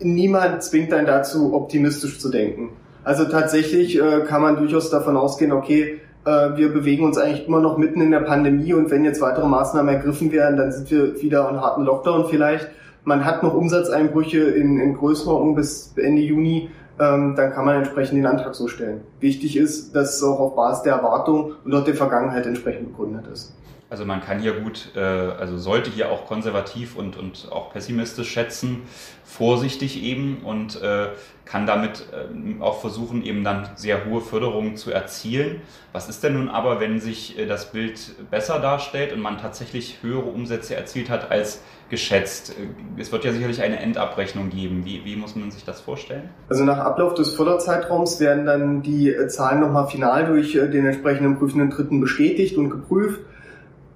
niemand 0.00 0.62
zwingt 0.62 0.92
einen 0.92 1.06
dazu, 1.06 1.54
optimistisch 1.54 2.18
zu 2.18 2.30
denken. 2.30 2.70
Also 3.04 3.24
tatsächlich 3.24 4.00
äh, 4.00 4.20
kann 4.26 4.42
man 4.42 4.56
durchaus 4.56 4.88
davon 4.90 5.16
ausgehen, 5.16 5.52
okay, 5.52 6.00
äh, 6.24 6.56
wir 6.56 6.72
bewegen 6.72 7.04
uns 7.04 7.18
eigentlich 7.18 7.46
immer 7.46 7.60
noch 7.60 7.76
mitten 7.76 8.00
in 8.00 8.10
der 8.10 8.20
Pandemie 8.20 8.72
und 8.72 8.90
wenn 8.90 9.04
jetzt 9.04 9.20
weitere 9.20 9.46
Maßnahmen 9.46 9.94
ergriffen 9.94 10.32
werden, 10.32 10.56
dann 10.56 10.72
sind 10.72 10.90
wir 10.90 11.20
wieder 11.20 11.48
in 11.50 11.60
harten 11.60 11.84
Lockdown 11.84 12.28
vielleicht 12.28 12.68
man 13.04 13.24
hat 13.24 13.42
noch 13.42 13.54
Umsatzeinbrüche 13.54 14.40
in, 14.40 14.78
in 14.78 14.96
Größenordnung 14.96 15.54
bis 15.54 15.92
Ende 15.96 16.22
Juni, 16.22 16.70
ähm, 17.00 17.34
dann 17.36 17.52
kann 17.52 17.64
man 17.64 17.76
entsprechend 17.76 18.18
den 18.18 18.26
Antrag 18.26 18.54
so 18.54 18.68
stellen. 18.68 19.00
Wichtig 19.20 19.56
ist, 19.56 19.94
dass 19.94 20.16
es 20.16 20.22
auch 20.22 20.38
auf 20.38 20.56
Basis 20.56 20.82
der 20.82 20.94
Erwartung 20.94 21.52
und 21.64 21.74
auch 21.74 21.84
der 21.84 21.94
Vergangenheit 21.94 22.46
entsprechend 22.46 22.90
begründet 22.90 23.26
ist. 23.32 23.54
Also 23.92 24.06
man 24.06 24.22
kann 24.22 24.38
hier 24.38 24.54
gut, 24.54 24.92
äh, 24.96 25.00
also 25.00 25.58
sollte 25.58 25.90
hier 25.90 26.10
auch 26.10 26.24
konservativ 26.24 26.96
und, 26.96 27.18
und 27.18 27.48
auch 27.52 27.74
pessimistisch 27.74 28.30
schätzen, 28.30 28.84
vorsichtig 29.22 30.02
eben 30.02 30.38
und 30.44 30.80
äh, 30.80 31.08
kann 31.44 31.66
damit 31.66 32.06
äh, 32.10 32.62
auch 32.62 32.80
versuchen, 32.80 33.22
eben 33.22 33.44
dann 33.44 33.68
sehr 33.74 34.06
hohe 34.06 34.22
Förderungen 34.22 34.78
zu 34.78 34.90
erzielen. 34.90 35.60
Was 35.92 36.08
ist 36.08 36.24
denn 36.24 36.38
nun 36.38 36.48
aber, 36.48 36.80
wenn 36.80 37.00
sich 37.00 37.38
äh, 37.38 37.44
das 37.44 37.70
Bild 37.70 38.30
besser 38.30 38.60
darstellt 38.60 39.12
und 39.12 39.20
man 39.20 39.36
tatsächlich 39.36 39.98
höhere 40.00 40.24
Umsätze 40.24 40.74
erzielt 40.74 41.10
hat 41.10 41.30
als 41.30 41.60
geschätzt? 41.90 42.56
Äh, 42.58 42.98
es 42.98 43.12
wird 43.12 43.26
ja 43.26 43.32
sicherlich 43.32 43.60
eine 43.60 43.78
Endabrechnung 43.78 44.48
geben. 44.48 44.86
Wie, 44.86 45.04
wie 45.04 45.16
muss 45.16 45.36
man 45.36 45.50
sich 45.50 45.66
das 45.66 45.82
vorstellen? 45.82 46.30
Also 46.48 46.64
nach 46.64 46.78
Ablauf 46.78 47.12
des 47.12 47.34
Förderzeitraums 47.34 48.20
werden 48.20 48.46
dann 48.46 48.80
die 48.80 49.10
äh, 49.10 49.28
Zahlen 49.28 49.60
nochmal 49.60 49.86
final 49.86 50.24
durch 50.24 50.52
den 50.54 50.86
entsprechenden 50.86 51.36
prüfenden 51.36 51.68
Dritten 51.68 52.00
bestätigt 52.00 52.56
und 52.56 52.70
geprüft 52.70 53.20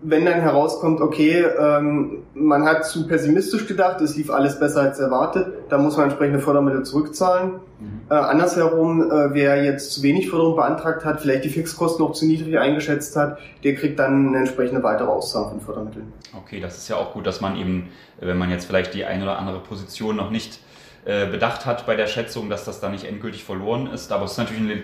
wenn 0.08 0.24
dann 0.24 0.40
herauskommt, 0.40 1.00
okay, 1.00 1.44
ähm, 1.58 2.22
man 2.34 2.64
hat 2.64 2.86
zu 2.86 3.06
pessimistisch 3.06 3.66
gedacht, 3.66 4.00
es 4.00 4.16
lief 4.16 4.30
alles 4.30 4.58
besser 4.58 4.82
als 4.82 5.00
erwartet, 5.00 5.52
dann 5.68 5.82
muss 5.82 5.96
man 5.96 6.06
entsprechende 6.06 6.38
Fördermittel 6.38 6.84
zurückzahlen. 6.84 7.54
Mhm. 7.80 8.00
Äh, 8.08 8.14
andersherum, 8.14 9.02
äh, 9.02 9.34
wer 9.34 9.64
jetzt 9.64 9.92
zu 9.92 10.02
wenig 10.02 10.30
Förderung 10.30 10.54
beantragt 10.54 11.04
hat, 11.04 11.20
vielleicht 11.20 11.44
die 11.44 11.48
Fixkosten 11.48 12.04
noch 12.04 12.12
zu 12.12 12.24
niedrig 12.24 12.58
eingeschätzt 12.58 13.16
hat, 13.16 13.38
der 13.64 13.74
kriegt 13.74 13.98
dann 13.98 14.28
eine 14.28 14.38
entsprechende 14.38 14.82
weitere 14.82 15.08
Auszahlung 15.08 15.50
von 15.50 15.60
Fördermitteln. 15.60 16.12
Okay, 16.36 16.60
das 16.60 16.78
ist 16.78 16.88
ja 16.88 16.96
auch 16.96 17.12
gut, 17.12 17.26
dass 17.26 17.40
man 17.40 17.56
eben, 17.56 17.88
wenn 18.20 18.38
man 18.38 18.50
jetzt 18.50 18.66
vielleicht 18.66 18.94
die 18.94 19.04
eine 19.04 19.24
oder 19.24 19.38
andere 19.38 19.58
Position 19.58 20.14
noch 20.14 20.30
nicht 20.30 20.60
äh, 21.04 21.26
bedacht 21.26 21.66
hat 21.66 21.86
bei 21.86 21.94
der 21.94 22.08
Schätzung, 22.08 22.50
dass 22.50 22.64
das 22.64 22.80
dann 22.80 22.92
nicht 22.92 23.04
endgültig 23.04 23.44
verloren 23.44 23.86
ist. 23.86 24.10
Aber 24.10 24.24
es 24.24 24.32
ist 24.32 24.38
natürlich 24.38 24.82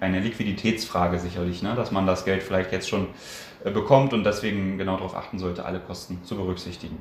eine 0.00 0.20
Liquiditätsfrage 0.20 1.18
sicherlich, 1.18 1.62
ne? 1.62 1.74
dass 1.76 1.90
man 1.90 2.06
das 2.06 2.24
Geld 2.24 2.42
vielleicht 2.42 2.72
jetzt 2.72 2.88
schon 2.88 3.08
bekommt 3.64 4.12
und 4.12 4.24
deswegen 4.24 4.78
genau 4.78 4.96
darauf 4.96 5.16
achten 5.16 5.38
sollte, 5.38 5.64
alle 5.64 5.80
Kosten 5.80 6.20
zu 6.24 6.36
berücksichtigen. 6.36 6.98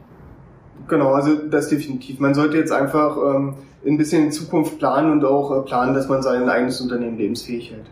Genau, 0.87 1.13
also 1.13 1.35
das 1.35 1.69
definitiv. 1.69 2.19
Man 2.19 2.33
sollte 2.33 2.57
jetzt 2.57 2.71
einfach 2.71 3.17
ähm, 3.17 3.55
ein 3.85 3.97
bisschen 3.97 4.25
in 4.25 4.31
Zukunft 4.31 4.77
planen 4.77 5.11
und 5.11 5.25
auch 5.25 5.51
äh, 5.51 5.61
planen, 5.61 5.93
dass 5.93 6.07
man 6.07 6.21
sein 6.21 6.47
eigenes 6.49 6.81
Unternehmen 6.81 7.17
lebensfähig 7.17 7.71
hält. 7.71 7.85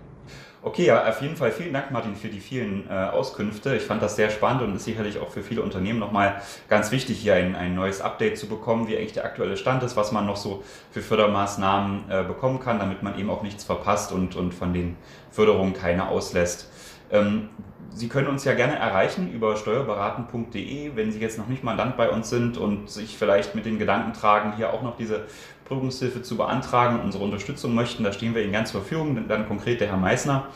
Okay, 0.65 0.87
ja, 0.87 1.07
auf 1.07 1.21
jeden 1.21 1.35
Fall 1.35 1.51
vielen 1.51 1.73
Dank, 1.73 1.91
Martin, 1.91 2.15
für 2.15 2.27
die 2.27 2.39
vielen 2.39 2.89
äh, 2.89 2.93
Auskünfte. 2.93 3.75
Ich 3.75 3.83
fand 3.83 4.01
das 4.01 4.15
sehr 4.15 4.31
spannend 4.31 4.63
und 4.63 4.75
ist 4.75 4.85
sicherlich 4.85 5.19
auch 5.19 5.29
für 5.29 5.43
viele 5.43 5.61
Unternehmen 5.61 5.99
nochmal 5.99 6.41
ganz 6.69 6.91
wichtig, 6.91 7.19
hier 7.19 7.35
ein, 7.35 7.55
ein 7.55 7.75
neues 7.75 8.01
Update 8.01 8.39
zu 8.39 8.47
bekommen, 8.47 8.87
wie 8.87 8.97
eigentlich 8.97 9.13
der 9.13 9.25
aktuelle 9.25 9.57
Stand 9.57 9.83
ist, 9.83 9.95
was 9.95 10.11
man 10.11 10.25
noch 10.25 10.37
so 10.37 10.63
für 10.89 11.01
Fördermaßnahmen 11.01 12.09
äh, 12.09 12.23
bekommen 12.23 12.59
kann, 12.59 12.79
damit 12.79 13.03
man 13.03 13.19
eben 13.19 13.29
auch 13.29 13.43
nichts 13.43 13.63
verpasst 13.63 14.11
und, 14.11 14.35
und 14.35 14.55
von 14.55 14.73
den 14.73 14.97
Förderungen 15.29 15.73
keine 15.73 16.07
auslässt. 16.07 16.71
Ähm, 17.11 17.49
Sie 17.89 18.09
können 18.09 18.27
uns 18.27 18.43
ja 18.43 18.53
gerne 18.53 18.75
erreichen 18.75 19.31
über 19.31 19.55
steuerberaten.de, 19.55 20.95
wenn 20.95 21.11
Sie 21.13 21.19
jetzt 21.19 21.37
noch 21.37 21.47
nicht 21.47 21.63
mal 21.63 21.77
Land 21.77 21.95
bei 21.95 22.09
uns 22.09 22.29
sind 22.29 22.57
und 22.57 22.89
sich 22.89 23.17
vielleicht 23.17 23.55
mit 23.55 23.65
den 23.65 23.79
Gedanken 23.79 24.11
tragen, 24.11 24.53
hier 24.57 24.73
auch 24.73 24.81
noch 24.81 24.97
diese 24.97 25.25
Prüfungshilfe 25.63 26.21
zu 26.21 26.35
beantragen, 26.35 26.99
unsere 27.01 27.23
Unterstützung 27.23 27.73
möchten. 27.73 28.03
Da 28.03 28.11
stehen 28.11 28.35
wir 28.35 28.43
Ihnen 28.43 28.51
ganz 28.51 28.71
zur 28.71 28.81
Verfügung, 28.81 29.27
dann 29.29 29.47
konkret 29.47 29.79
der 29.79 29.87
Herr 29.87 29.97
Meissner. 29.97 30.47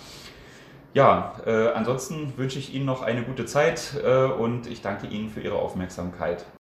Ja, 0.94 1.36
äh, 1.46 1.70
ansonsten 1.70 2.34
wünsche 2.36 2.60
ich 2.60 2.74
Ihnen 2.74 2.86
noch 2.86 3.04
eine 3.04 3.24
gute 3.24 3.46
Zeit 3.46 3.94
äh, 4.04 4.26
und 4.26 4.68
ich 4.68 4.82
danke 4.82 5.08
Ihnen 5.08 5.30
für 5.30 5.40
Ihre 5.40 5.56
Aufmerksamkeit. 5.56 6.46